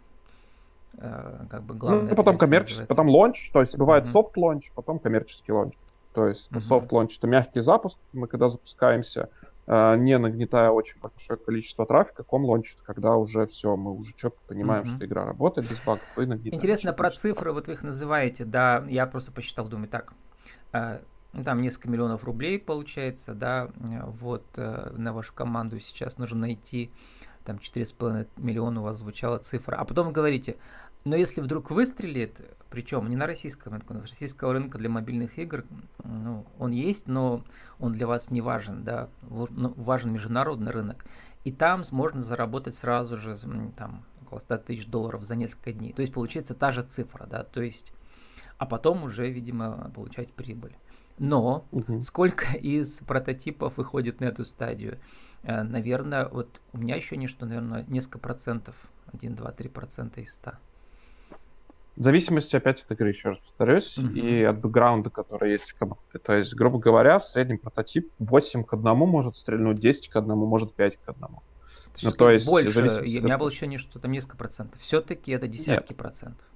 э, 0.98 1.46
как 1.48 1.62
бы 1.62 1.72
главная... 1.72 2.10
Ну, 2.10 2.16
потом 2.16 2.36
коммерческий, 2.36 2.84
потом 2.84 3.08
launch, 3.08 3.50
то 3.50 3.60
есть 3.60 3.78
бывает 3.78 4.04
uh-huh. 4.04 4.22
soft 4.22 4.34
launch, 4.36 4.64
потом 4.74 4.98
коммерческий 4.98 5.52
launch. 5.52 5.72
То 6.12 6.26
есть 6.26 6.52
uh-huh. 6.52 6.58
soft 6.58 6.90
launch 6.90 7.12
это 7.16 7.26
мягкий 7.26 7.60
запуск, 7.60 7.98
мы 8.12 8.26
когда 8.26 8.50
запускаемся, 8.50 9.30
не 9.70 10.18
нагнетая 10.18 10.70
очень 10.70 10.98
большое 11.00 11.38
количество 11.38 11.86
трафика, 11.86 12.24
ком 12.24 12.44
launch 12.44 12.66
это, 12.66 12.80
когда 12.82 13.14
уже 13.16 13.46
все, 13.46 13.76
мы 13.76 13.92
уже 13.92 14.12
четко 14.16 14.40
понимаем, 14.48 14.82
mm-hmm. 14.82 14.96
что 14.96 15.06
игра 15.06 15.24
работает 15.24 15.70
без 15.70 15.80
багов, 15.80 16.02
и 16.16 16.26
нагнетаем. 16.26 16.54
Интересно 16.54 16.92
про 16.92 17.10
цифры, 17.10 17.52
вот 17.52 17.68
вы 17.68 17.74
их 17.74 17.82
называете, 17.82 18.44
да, 18.44 18.84
я 18.88 19.06
просто 19.06 19.30
посчитал, 19.30 19.68
думаю, 19.68 19.88
так, 19.88 20.12
э, 20.72 20.98
там 21.44 21.60
несколько 21.60 21.88
миллионов 21.88 22.24
рублей 22.24 22.58
получается, 22.58 23.34
да, 23.34 23.70
вот 23.76 24.44
э, 24.56 24.92
на 24.96 25.12
вашу 25.12 25.32
команду 25.34 25.78
сейчас 25.78 26.18
нужно 26.18 26.40
найти, 26.40 26.90
там 27.44 27.58
4,5 27.58 28.28
миллиона 28.38 28.80
у 28.80 28.84
вас 28.84 28.98
звучала 28.98 29.38
цифра, 29.38 29.76
а 29.76 29.84
потом 29.84 30.08
вы 30.08 30.12
говорите, 30.12 30.56
но 31.04 31.14
если 31.14 31.40
вдруг 31.40 31.70
выстрелит, 31.70 32.40
причем 32.70 33.08
не 33.08 33.16
на 33.16 33.26
российском 33.26 33.72
рынке, 33.72 33.88
у 33.90 33.94
нас 33.94 34.08
российского 34.08 34.52
рынка 34.52 34.78
для 34.78 34.88
мобильных 34.88 35.38
игр, 35.38 35.64
ну, 36.04 36.46
он 36.58 36.70
есть, 36.70 37.08
но 37.08 37.44
он 37.78 37.92
для 37.92 38.06
вас 38.06 38.30
не 38.30 38.40
важен, 38.40 38.84
да, 38.84 39.08
ну, 39.22 39.74
важен 39.76 40.12
международный 40.12 40.70
рынок. 40.70 41.04
И 41.44 41.52
там 41.52 41.82
можно 41.90 42.20
заработать 42.20 42.76
сразу 42.76 43.16
же 43.16 43.36
там 43.76 44.04
около 44.22 44.38
100 44.38 44.58
тысяч 44.58 44.86
долларов 44.86 45.24
за 45.24 45.34
несколько 45.34 45.72
дней. 45.72 45.92
То 45.92 46.02
есть 46.02 46.12
получается 46.14 46.54
та 46.54 46.70
же 46.70 46.82
цифра, 46.82 47.26
да, 47.26 47.42
то 47.42 47.60
есть, 47.60 47.92
а 48.58 48.66
потом 48.66 49.02
уже, 49.02 49.28
видимо, 49.28 49.90
получать 49.94 50.32
прибыль. 50.32 50.76
Но 51.18 51.66
угу. 51.70 52.00
сколько 52.02 52.46
из 52.56 53.00
прототипов 53.00 53.76
выходит 53.78 54.20
на 54.20 54.26
эту 54.26 54.44
стадию? 54.44 54.98
Э, 55.42 55.62
наверное, 55.62 56.28
вот 56.28 56.60
у 56.72 56.78
меня 56.78 56.94
еще 56.94 57.16
не 57.16 57.26
что, 57.26 57.46
наверное, 57.46 57.84
несколько 57.88 58.18
процентов, 58.18 58.76
1, 59.12 59.34
2, 59.34 59.52
3 59.52 59.68
процента 59.68 60.20
из 60.20 60.32
100. 60.34 60.52
В 62.00 62.02
зависимости 62.02 62.56
опять 62.56 62.82
от 62.82 62.90
игры, 62.92 63.10
еще 63.10 63.28
раз 63.28 63.38
повторюсь, 63.40 63.98
uh-huh. 63.98 64.18
и 64.18 64.42
от 64.42 64.58
бэкграунда, 64.58 65.10
который 65.10 65.52
есть 65.52 65.72
в 65.72 65.78
команде. 65.78 66.00
То 66.22 66.32
есть, 66.32 66.54
грубо 66.54 66.78
говоря, 66.78 67.18
в 67.18 67.26
среднем 67.26 67.58
прототип 67.58 68.10
8 68.20 68.64
к 68.64 68.72
1 68.72 68.96
может 68.96 69.36
стрельнуть, 69.36 69.78
10 69.78 70.08
к 70.08 70.16
1, 70.16 70.34
может 70.34 70.72
5 70.72 70.96
к 70.96 71.08
1. 71.10 71.28
Ну, 72.02 72.10
то 72.12 72.30
есть 72.30 72.46
больше. 72.46 73.02
Я, 73.04 73.20
у 73.20 73.24
меня 73.24 73.36
было 73.36 73.48
ощущение, 73.48 73.78
что 73.78 73.98
там 73.98 74.12
несколько 74.12 74.38
процентов. 74.38 74.80
Все-таки 74.80 75.32
это 75.32 75.46
десятки 75.46 75.92
Нет. 75.92 75.98
процентов. 75.98 76.46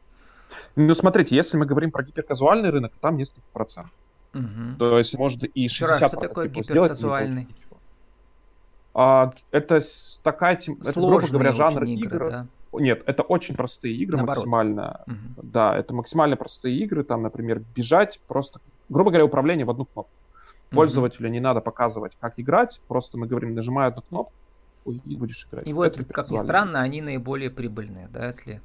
Ну, 0.76 0.94
смотрите, 0.94 1.36
если 1.36 1.58
мы 1.58 1.66
говорим 1.66 1.90
про 1.90 2.02
гиперказуальный 2.04 2.70
рынок, 2.70 2.94
там 2.98 3.18
несколько 3.18 3.46
процентов. 3.52 3.92
Угу. 4.32 4.78
То 4.78 4.96
есть, 4.96 5.12
может 5.18 5.44
и 5.44 5.68
60 5.68 5.74
Еще 5.74 5.86
раз, 5.86 5.98
что 5.98 6.20
такое 6.20 6.48
гиперказуальный? 6.48 7.48
А, 8.94 9.30
это 9.50 9.82
такая, 10.22 10.54
это, 10.56 10.72
грубо 10.94 11.28
говоря, 11.28 11.52
жанр 11.52 11.84
игр. 11.84 12.06
игр 12.06 12.30
да? 12.30 12.46
Нет, 12.80 13.02
это 13.06 13.22
очень 13.22 13.54
простые 13.54 13.94
игры 13.96 14.16
Наоборот. 14.16 14.38
максимально. 14.38 15.04
Угу. 15.06 15.46
Да, 15.46 15.76
это 15.76 15.94
максимально 15.94 16.36
простые 16.36 16.76
игры, 16.76 17.04
там, 17.04 17.22
например, 17.22 17.62
бежать 17.74 18.20
просто, 18.28 18.60
грубо 18.88 19.10
говоря, 19.10 19.24
управление 19.24 19.66
в 19.66 19.70
одну 19.70 19.84
кнопку. 19.84 20.12
Пользователю 20.70 21.26
угу. 21.26 21.32
не 21.32 21.40
надо 21.40 21.60
показывать, 21.60 22.12
как 22.20 22.38
играть, 22.38 22.80
просто 22.88 23.18
мы 23.18 23.26
говорим, 23.26 23.50
нажимай 23.50 23.88
одну 23.88 24.02
кнопку, 24.02 24.32
и 24.86 25.16
будешь 25.16 25.46
играть. 25.50 25.66
И 25.68 25.72
вот, 25.72 25.86
это 25.86 26.04
как 26.04 26.30
ни 26.30 26.36
странно, 26.36 26.80
они 26.80 27.00
наиболее 27.00 27.50
прибыльные, 27.50 28.08
да, 28.12 28.26
если 28.26 28.60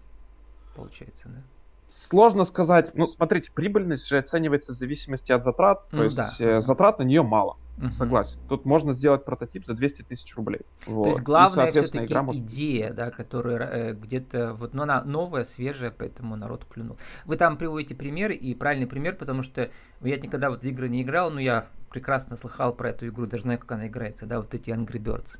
получается, 0.75 1.29
да? 1.29 1.41
Сложно 1.89 2.43
сказать. 2.43 2.93
Ну, 2.93 3.07
смотрите, 3.07 3.51
прибыльность 3.51 4.07
же 4.07 4.19
оценивается 4.19 4.73
в 4.73 4.77
зависимости 4.77 5.31
от 5.31 5.43
затрат. 5.43 5.85
Ну, 5.91 5.97
то 5.97 6.03
есть 6.03 6.17
да. 6.17 6.29
э, 6.39 6.61
затрат 6.61 6.99
на 6.99 7.03
нее 7.03 7.23
мало. 7.23 7.57
Угу. 7.79 7.91
Согласен. 7.91 8.39
Тут 8.49 8.65
можно 8.65 8.91
сделать 8.93 9.23
прототип 9.23 9.65
за 9.65 9.73
200 9.73 10.03
тысяч 10.03 10.35
рублей. 10.35 10.61
Вот. 10.85 11.03
То 11.03 11.09
есть 11.09 11.21
главное 11.21 11.71
все-таки 11.71 12.13
может... 12.13 12.41
идея, 12.41 12.91
да, 12.91 13.09
которая 13.09 13.59
э, 13.59 13.93
где-то 13.93 14.53
вот, 14.53 14.73
но 14.73 14.83
она 14.83 15.03
новая, 15.03 15.45
свежая, 15.45 15.91
поэтому 15.91 16.35
народ 16.35 16.65
клюнул. 16.65 16.97
Вы 17.25 17.37
там 17.37 17.57
приводите 17.57 17.95
пример 17.95 18.31
и 18.31 18.53
правильный 18.53 18.87
пример, 18.87 19.15
потому 19.15 19.43
что 19.43 19.69
я 20.01 20.17
никогда 20.17 20.49
вот 20.49 20.63
в 20.63 20.67
игры 20.67 20.89
не 20.89 21.03
играл, 21.03 21.31
но 21.31 21.39
я 21.39 21.67
прекрасно 21.89 22.35
слыхал 22.35 22.73
про 22.73 22.89
эту 22.89 23.07
игру, 23.07 23.27
даже 23.27 23.43
знаю, 23.43 23.59
как 23.59 23.71
она 23.71 23.87
играется, 23.87 24.25
да, 24.25 24.41
вот 24.41 24.53
эти 24.53 24.69
Angry 24.69 25.01
Birds 25.01 25.37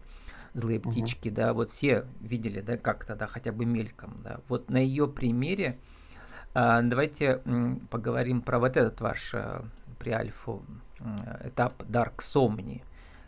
злые 0.53 0.79
птички, 0.79 1.27
угу. 1.27 1.35
да, 1.35 1.53
вот 1.53 1.69
все 1.69 2.05
видели, 2.21 2.61
да, 2.61 2.77
как-то, 2.77 3.15
да, 3.15 3.27
хотя 3.27 3.51
бы 3.51 3.65
мельком, 3.65 4.21
да. 4.23 4.39
Вот 4.47 4.69
на 4.69 4.77
ее 4.77 5.07
примере 5.07 5.77
а, 6.53 6.81
давайте 6.81 7.41
поговорим 7.91 8.41
про 8.41 8.59
вот 8.59 8.75
этот 8.75 8.99
ваш 9.01 9.33
а, 9.35 9.63
при 9.99 10.11
альфу 10.11 10.63
этап 11.43 11.83
Dark 11.83 12.17
Somni. 12.17 12.81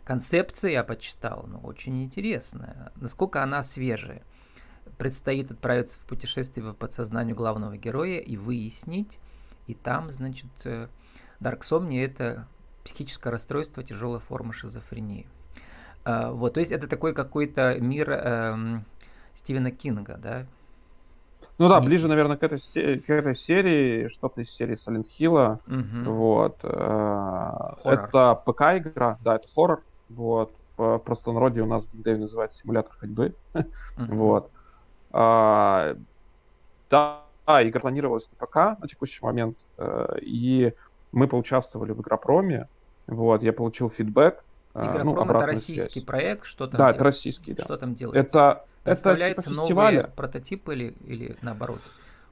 Концепция 0.04 0.72
я 0.72 0.84
почитал, 0.84 1.44
но 1.46 1.58
очень 1.60 2.02
интересная. 2.02 2.92
Насколько 2.96 3.42
она 3.42 3.62
свежая. 3.62 4.22
Предстоит 4.98 5.50
отправиться 5.50 5.98
в 5.98 6.04
путешествие 6.04 6.66
по 6.66 6.72
подсознанию 6.74 7.36
главного 7.36 7.76
героя 7.76 8.18
и 8.18 8.36
выяснить, 8.36 9.18
и 9.66 9.74
там, 9.74 10.10
значит, 10.10 10.50
э, 10.64 10.88
Dark 11.40 11.60
Somni 11.60 12.04
это 12.04 12.46
психическое 12.84 13.30
расстройство, 13.30 13.82
тяжелая 13.82 14.20
форма 14.20 14.52
шизофрении. 14.52 15.26
А, 16.04 16.32
вот, 16.32 16.54
то 16.54 16.60
есть 16.60 16.72
это 16.72 16.88
такой 16.88 17.14
какой-то 17.14 17.78
мир 17.78 18.10
эм, 18.10 18.84
Стивена 19.34 19.70
Кинга, 19.70 20.16
да, 20.16 20.46
ну 21.62 21.68
да, 21.68 21.80
ближе, 21.80 22.08
наверное, 22.08 22.36
к 22.36 22.42
этой, 22.42 22.58
к 22.98 23.08
этой 23.08 23.36
серии, 23.36 24.08
что-то 24.08 24.40
из 24.40 24.50
серии 24.50 24.74
Silent 24.74 25.06
Hill. 25.16 25.60
Угу. 25.68 26.12
Вот. 26.12 26.58
Э, 26.64 27.74
это 27.84 28.34
ПК-игра, 28.44 29.16
да, 29.22 29.36
это 29.36 29.46
хоррор. 29.54 29.82
Вот. 30.08 30.50
В 30.76 30.98
простонародье 30.98 31.62
у 31.62 31.66
нас 31.66 31.84
в 31.84 32.18
называется 32.18 32.58
симулятор 32.58 32.92
ходьбы. 32.98 33.34
Угу. 33.54 33.64
Вот. 34.08 34.50
А, 35.12 35.94
да, 36.90 37.20
игра 37.46 37.80
планировалась 37.80 38.28
на 38.28 38.44
ПК 38.44 38.80
на 38.80 38.88
текущий 38.88 39.24
момент. 39.24 39.56
Э, 39.78 40.16
и 40.20 40.74
мы 41.12 41.28
поучаствовали 41.28 41.92
в 41.92 42.00
Игропроме. 42.00 42.66
Вот, 43.06 43.40
я 43.44 43.52
получил 43.52 43.88
фидбэк. 43.88 44.42
Э, 44.74 44.84
Игропром 44.84 45.28
ну, 45.28 45.34
это 45.34 45.46
российский 45.46 46.00
связь. 46.00 46.06
проект, 46.06 46.44
что 46.44 46.66
там 46.66 46.72
Да, 46.72 46.78
делает? 46.78 46.96
это 46.96 47.04
российский, 47.04 47.52
да. 47.54 47.62
Что 47.62 47.76
там 47.76 47.94
делается? 47.94 48.20
Это 48.20 48.64
Представляется 48.84 49.42
это 49.42 49.50
типа 49.50 49.60
фестиваля. 49.62 49.96
новые 49.96 50.14
прототипы 50.14 50.74
или, 50.74 50.94
или 51.04 51.36
наоборот? 51.42 51.80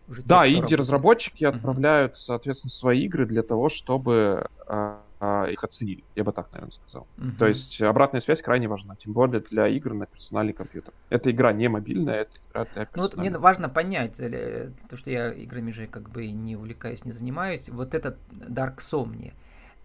Уже 0.09 0.23
да, 0.23 0.51
инди-разработчики 0.51 1.45
uh-huh. 1.45 1.55
отправляют, 1.55 2.19
соответственно, 2.19 2.71
свои 2.71 3.05
игры 3.05 3.27
для 3.27 3.45
того, 3.45 3.69
чтобы 3.69 4.49
а, 4.67 5.03
а, 5.21 5.45
их 5.45 5.63
оценили. 5.63 6.03
Я 6.17 6.25
бы 6.25 6.33
так, 6.33 6.51
наверное, 6.53 6.73
сказал. 6.73 7.07
Uh-huh. 7.17 7.37
То 7.39 7.47
есть 7.47 7.81
обратная 7.81 8.21
связь 8.21 8.43
крайне 8.43 8.67
важна, 8.67 8.97
тем 8.97 9.13
более 9.13 9.41
для 9.41 9.69
игр 9.69 9.95
на 9.95 10.07
персональный 10.07 10.53
компьютер. 10.53 10.93
Эта 11.11 11.31
игра 11.31 11.53
не 11.53 11.69
мобильная, 11.69 12.23
это 12.23 12.33
игра 12.51 12.67
для 12.75 12.89
Ну 12.97 13.03
вот 13.03 13.17
мне 13.17 13.31
важно 13.31 13.69
понять, 13.69 14.19
э, 14.19 14.73
то, 14.89 14.97
что 14.97 15.11
я 15.11 15.33
играми 15.33 15.71
же 15.71 15.87
как 15.87 16.11
бы 16.11 16.29
не 16.33 16.57
увлекаюсь, 16.57 17.05
не 17.05 17.13
занимаюсь, 17.13 17.69
вот 17.69 17.95
этот 17.95 18.19
Dark 18.33 18.79
Somni, 18.79 19.33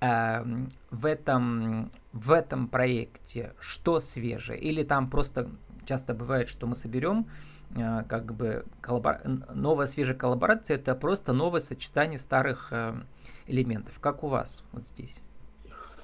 э, 0.02 0.44
в 0.90 1.06
этом, 1.06 1.92
в 2.14 2.32
этом 2.32 2.68
проекте 2.68 3.54
что 3.60 4.00
свежее? 4.00 4.60
Или 4.60 4.82
там 4.82 5.08
просто 5.08 5.52
часто 5.86 6.14
бывает, 6.14 6.50
что 6.50 6.68
мы 6.68 6.76
соберем 6.76 7.28
э, 7.76 8.04
как 8.08 8.34
бы 8.34 8.66
коллабор... 8.82 9.22
новая 9.54 9.88
свежая 9.88 10.16
коллаборация, 10.16 10.78
это 10.78 10.96
просто 10.96 11.34
новое 11.34 11.62
сочетание 11.62 12.20
старых 12.20 12.70
э, 12.72 12.96
элементов. 13.48 14.00
Как 14.00 14.24
у 14.24 14.28
вас 14.28 14.64
вот 14.72 14.86
здесь? 14.86 15.22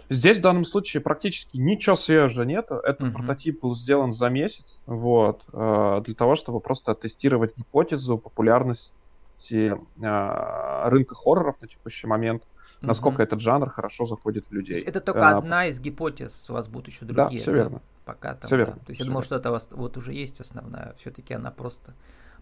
Здесь 0.10 0.40
в 0.40 0.42
данном 0.42 0.66
случае 0.66 1.02
практически 1.02 1.56
ничего 1.58 1.96
свежего 1.96 2.44
нет. 2.44 2.70
Этот 2.70 3.02
uh-huh. 3.02 3.14
прототип 3.14 3.62
был 3.62 3.76
сделан 3.76 4.12
за 4.12 4.30
месяц, 4.30 4.82
вот, 4.86 5.44
э, 5.54 6.02
для 6.06 6.16
того, 6.16 6.36
чтобы 6.36 6.60
просто 6.60 6.92
оттестировать 6.92 7.56
гипотезу 7.58 8.18
популярности 8.18 8.92
рынка 9.98 11.16
хорроров 11.16 11.60
на 11.62 11.68
текущий 11.68 12.06
момент, 12.06 12.44
uh-huh. 12.44 12.88
насколько 12.88 13.24
этот 13.24 13.40
жанр 13.40 13.72
хорошо 13.72 14.06
заходит 14.06 14.46
в 14.48 14.54
людей. 14.54 14.80
это 14.82 15.02
только 15.02 15.30
одна 15.30 15.66
из 15.66 15.80
гипотез, 15.80 16.48
у 16.50 16.54
вас 16.54 16.68
будут 16.68 16.90
еще 16.90 17.06
другие. 17.06 17.40
Да, 17.40 17.42
все 17.42 17.52
да? 17.52 17.58
верно. 17.58 17.82
Пока 18.12 18.34
там, 18.34 18.48
Все 18.48 18.58
верно. 18.58 18.74
Да. 18.74 18.80
То 18.82 18.90
есть 18.90 19.00
я 19.00 19.06
думал, 19.06 19.24
что 19.24 19.38
это 19.38 19.52
вас, 19.52 19.70
вот 19.72 19.96
уже 19.96 20.12
есть 20.12 20.42
основная, 20.42 20.94
все-таки 20.98 21.34
она 21.34 21.50
просто 21.50 21.94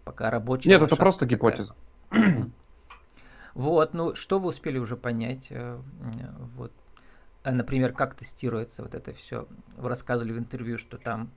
пока 0.04 0.32
рабочая. 0.32 0.70
Нет, 0.70 0.82
это 0.82 0.96
просто 0.96 1.22
такая. 1.22 1.38
гипотеза. 1.38 1.76
Вот, 3.56 3.94
ну 3.94 4.16
что 4.16 4.40
вы 4.40 4.50
успели 4.50 4.78
уже 4.78 4.96
понять? 4.96 5.48
Э, 5.50 5.80
вот, 6.56 6.72
э, 7.44 7.52
например, 7.52 7.94
как 7.94 8.14
тестируется 8.14 8.84
вот 8.84 8.94
это 8.94 9.12
все? 9.12 9.48
Вы 9.76 9.90
рассказывали 9.90 10.32
в 10.32 10.38
интервью, 10.38 10.78
что 10.78 10.98
там 10.98 11.32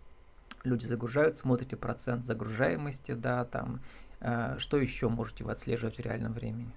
люди 0.62 0.86
загружают, 0.86 1.36
смотрите 1.36 1.74
процент 1.76 2.26
загружаемости, 2.26 3.12
да, 3.12 3.44
там. 3.46 3.80
Э, 4.20 4.56
что 4.58 4.76
еще 4.76 5.08
можете 5.08 5.42
вы 5.42 5.52
отслеживать 5.52 5.96
в 5.96 6.00
реальном 6.00 6.32
времени? 6.32 6.70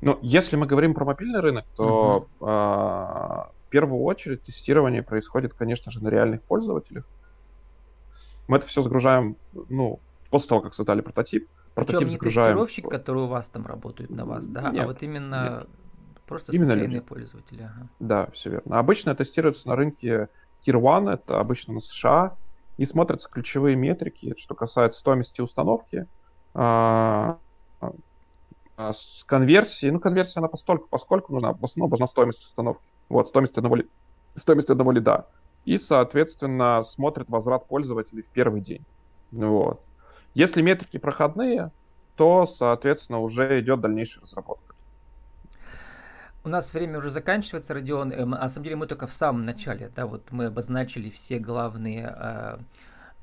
Ну, 0.00 0.18
если 0.22 0.56
мы 0.56 0.66
говорим 0.66 0.94
про 0.94 1.04
мобильный 1.04 1.40
рынок, 1.40 1.66
то 1.76 2.26
uh-huh 2.40 3.52
первую 3.72 4.02
очередь 4.02 4.42
тестирование 4.42 5.02
происходит, 5.02 5.54
конечно 5.54 5.90
же, 5.90 6.04
на 6.04 6.08
реальных 6.08 6.42
пользователях. 6.42 7.08
Мы 8.46 8.58
это 8.58 8.66
все 8.66 8.82
загружаем, 8.82 9.36
ну, 9.70 9.98
после 10.30 10.50
того, 10.50 10.60
как 10.60 10.74
создали 10.74 11.00
прототип. 11.00 11.48
прототип 11.74 11.98
Причем 11.98 12.08
не 12.08 12.12
загружаем... 12.12 12.48
тестировщик, 12.48 12.90
который 12.90 13.22
у 13.22 13.26
вас 13.26 13.48
там 13.48 13.66
работает 13.66 14.10
на 14.10 14.26
вас, 14.26 14.46
да, 14.46 14.68
а 14.68 14.72
нет, 14.72 14.84
а 14.84 14.86
вот 14.86 15.02
именно 15.02 15.58
нет. 15.60 15.68
просто 16.26 16.52
именно 16.52 16.72
случайные 16.72 16.96
люди. 16.96 17.06
пользователи. 17.06 17.62
Ага. 17.62 17.88
Да, 17.98 18.26
все 18.32 18.50
верно. 18.50 18.78
Обычно 18.78 19.14
тестируется 19.14 19.66
на 19.68 19.74
рынке 19.74 20.28
Tier 20.66 20.76
1, 20.76 21.08
это 21.08 21.40
обычно 21.40 21.72
на 21.72 21.80
США, 21.80 22.36
и 22.76 22.84
смотрятся 22.84 23.30
ключевые 23.30 23.74
метрики, 23.74 24.34
что 24.36 24.54
касается 24.54 25.00
стоимости 25.00 25.40
установки, 25.40 26.06
а, 26.52 27.38
а, 28.76 28.92
конверсии. 29.24 29.88
Ну, 29.88 29.98
конверсия, 29.98 30.40
она 30.40 30.48
постольку, 30.48 30.88
поскольку 30.90 31.32
нужна, 31.32 31.56
основном 31.62 31.88
нужна 31.88 32.06
стоимость 32.06 32.44
установки. 32.44 32.84
Вот, 33.12 33.28
стоимость 33.28 33.58
одного, 33.58 33.76
стоимость 34.34 34.70
одного 34.70 34.90
лида. 34.90 35.26
И, 35.66 35.76
соответственно, 35.76 36.82
смотрит 36.82 37.28
возврат 37.28 37.68
пользователей 37.68 38.22
в 38.22 38.28
первый 38.28 38.62
день. 38.62 38.86
Вот. 39.30 39.82
Если 40.32 40.62
метрики 40.62 40.96
проходные, 40.96 41.70
то, 42.16 42.46
соответственно, 42.46 43.20
уже 43.20 43.60
идет 43.60 43.82
дальнейшая 43.82 44.22
разработка. 44.22 44.74
У 46.42 46.48
нас 46.48 46.72
время 46.72 46.96
уже 46.98 47.10
заканчивается, 47.10 47.74
Родион. 47.74 48.12
Эм, 48.12 48.30
на 48.30 48.48
самом 48.48 48.64
деле 48.64 48.76
мы 48.76 48.86
только 48.86 49.06
в 49.06 49.12
самом 49.12 49.44
начале, 49.44 49.92
да, 49.94 50.06
вот 50.06 50.30
мы 50.30 50.46
обозначили 50.46 51.10
все 51.10 51.38
главные 51.38 52.06
а, 52.06 52.60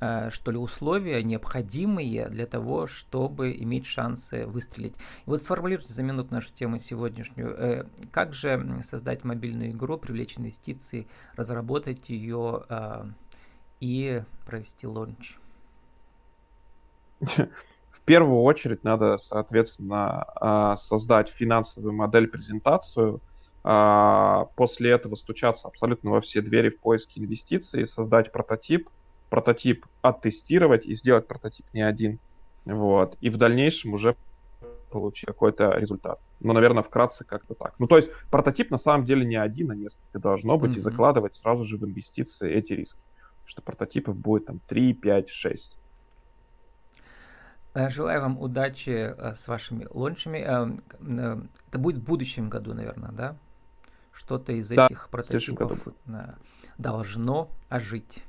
что 0.00 0.50
ли, 0.50 0.56
условия 0.56 1.22
необходимые 1.22 2.28
для 2.30 2.46
того, 2.46 2.86
чтобы 2.86 3.52
иметь 3.52 3.86
шансы 3.86 4.46
выстрелить. 4.46 4.96
И 4.96 5.30
вот 5.30 5.42
сформулируйте 5.42 5.92
за 5.92 6.02
минуту 6.02 6.32
нашу 6.32 6.52
тему 6.54 6.78
сегодняшнюю. 6.78 7.54
Э, 7.56 7.84
как 8.10 8.32
же 8.32 8.80
создать 8.82 9.24
мобильную 9.24 9.72
игру, 9.72 9.98
привлечь 9.98 10.38
инвестиции, 10.38 11.06
разработать 11.36 12.08
ее 12.08 12.64
э, 12.68 13.04
и 13.80 14.22
провести 14.46 14.86
лонч? 14.86 15.36
В 17.90 18.00
первую 18.06 18.40
очередь 18.40 18.82
надо, 18.82 19.18
соответственно, 19.18 20.76
создать 20.78 21.28
финансовую 21.28 21.92
модель 21.92 22.26
презентацию, 22.26 23.20
после 23.62 24.90
этого 24.90 25.14
стучаться 25.14 25.68
абсолютно 25.68 26.10
во 26.10 26.20
все 26.20 26.40
двери 26.40 26.70
в 26.70 26.80
поиске 26.80 27.20
инвестиций, 27.20 27.86
создать 27.86 28.32
прототип– 28.32 28.88
прототип 29.30 29.86
оттестировать 30.02 30.84
и 30.84 30.94
сделать 30.94 31.26
прототип 31.26 31.66
не 31.72 31.82
один. 31.82 32.18
Вот. 32.64 33.16
И 33.20 33.30
в 33.30 33.36
дальнейшем 33.36 33.94
уже 33.94 34.16
получить 34.90 35.26
какой-то 35.26 35.70
результат. 35.78 36.18
Ну, 36.40 36.52
наверное, 36.52 36.82
вкратце 36.82 37.24
как-то 37.24 37.54
так. 37.54 37.74
Ну, 37.78 37.86
то 37.86 37.96
есть 37.96 38.10
прототип 38.30 38.70
на 38.70 38.76
самом 38.76 39.06
деле 39.06 39.24
не 39.24 39.36
один, 39.36 39.70
а 39.70 39.74
несколько 39.74 40.18
должно 40.18 40.58
быть, 40.58 40.72
mm-hmm. 40.72 40.78
и 40.78 40.80
закладывать 40.80 41.34
сразу 41.36 41.64
же 41.64 41.78
в 41.78 41.84
инвестиции 41.84 42.52
эти 42.52 42.72
риски. 42.72 42.98
Что 43.46 43.62
прототипов 43.62 44.16
будет 44.16 44.46
там 44.46 44.60
3, 44.66 44.94
5, 44.94 45.30
6. 45.30 45.76
Желаю 47.74 48.20
вам 48.20 48.40
удачи 48.40 48.90
э, 48.90 49.34
с 49.34 49.46
вашими 49.46 49.86
лончами. 49.90 50.38
Э, 50.38 50.76
э, 51.00 51.40
это 51.68 51.78
будет 51.78 51.98
в 51.98 52.04
будущем 52.04 52.48
году, 52.48 52.74
наверное, 52.74 53.12
да? 53.12 53.36
Что-то 54.12 54.52
из 54.52 54.68
да, 54.70 54.86
этих 54.86 55.08
прототипов 55.08 55.86
должно 56.78 57.48
ожить. 57.68 58.24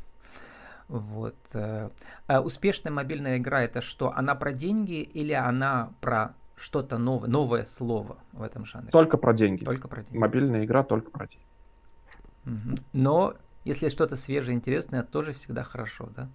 Вот. 0.91 1.35
А 1.53 2.41
успешная 2.41 2.91
мобильная 2.91 3.37
игра 3.37 3.63
это 3.63 3.81
что? 3.81 4.11
Она 4.13 4.35
про 4.35 4.51
деньги 4.51 5.01
или 5.01 5.31
она 5.33 5.93
про 6.01 6.35
что-то 6.57 6.97
новое, 6.97 7.29
новое 7.29 7.65
слово 7.65 8.17
в 8.33 8.43
этом 8.43 8.65
жанре? 8.65 8.91
Только 8.91 9.17
про 9.17 9.33
деньги. 9.33 9.63
Только 9.63 9.87
про 9.87 10.03
деньги. 10.03 10.17
Мобильная 10.17 10.65
игра 10.65 10.83
только 10.83 11.09
про 11.09 11.27
деньги. 11.27 11.45
Угу. 12.45 12.77
Но 12.93 13.35
если 13.63 13.89
что-то 13.89 14.15
свежее, 14.15 14.55
интересное, 14.55 15.03
тоже 15.03 15.33
всегда 15.33 15.63
хорошо, 15.63 16.09
да? 16.15 16.29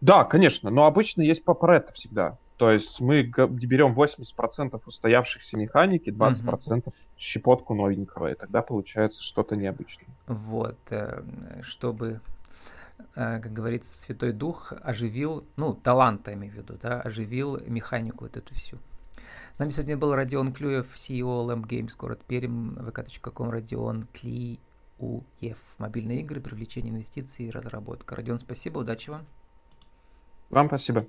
Да, 0.00 0.24
конечно, 0.24 0.70
но 0.70 0.86
обычно 0.86 1.22
есть 1.22 1.44
Paparetto 1.44 1.92
всегда. 1.92 2.38
То 2.56 2.72
есть 2.72 3.00
мы 3.00 3.22
берем 3.22 3.94
80% 3.94 4.82
устоявшихся 4.84 5.56
механики, 5.56 6.10
20% 6.10 6.78
угу. 6.78 6.90
щепотку 7.16 7.74
новенького, 7.74 8.32
и 8.32 8.34
тогда 8.34 8.62
получается 8.62 9.22
что-то 9.22 9.54
необычное. 9.56 10.08
Вот, 10.26 10.78
э, 10.90 11.22
чтобы, 11.62 12.08
э, 12.08 12.18
как 13.14 13.52
говорится, 13.52 13.96
Святой 13.96 14.32
Дух 14.32 14.72
оживил, 14.82 15.46
ну, 15.56 15.74
таланта, 15.74 16.34
имею 16.34 16.52
в 16.52 16.56
виду, 16.56 16.78
да, 16.80 17.00
оживил 17.00 17.58
механику 17.66 18.24
вот 18.24 18.36
эту 18.36 18.54
всю. 18.54 18.78
С 19.52 19.58
нами 19.58 19.70
сегодня 19.70 19.96
был 19.96 20.14
Родион 20.14 20.52
Клюев, 20.52 20.94
CEO 20.94 21.46
Lamp 21.46 21.66
Games, 21.66 21.96
город 21.96 22.20
Пермь, 22.26 22.74
vk.com, 22.74 23.50
Родион 23.50 24.06
Клюев, 24.12 25.58
Мобильные 25.78 26.20
игры, 26.20 26.40
привлечение 26.40 26.92
инвестиций 26.92 27.50
разработка. 27.50 28.14
Родион, 28.16 28.38
спасибо, 28.38 28.78
удачи 28.78 29.10
вам. 29.10 29.26
Вам 30.50 30.68
спасибо. 30.68 31.06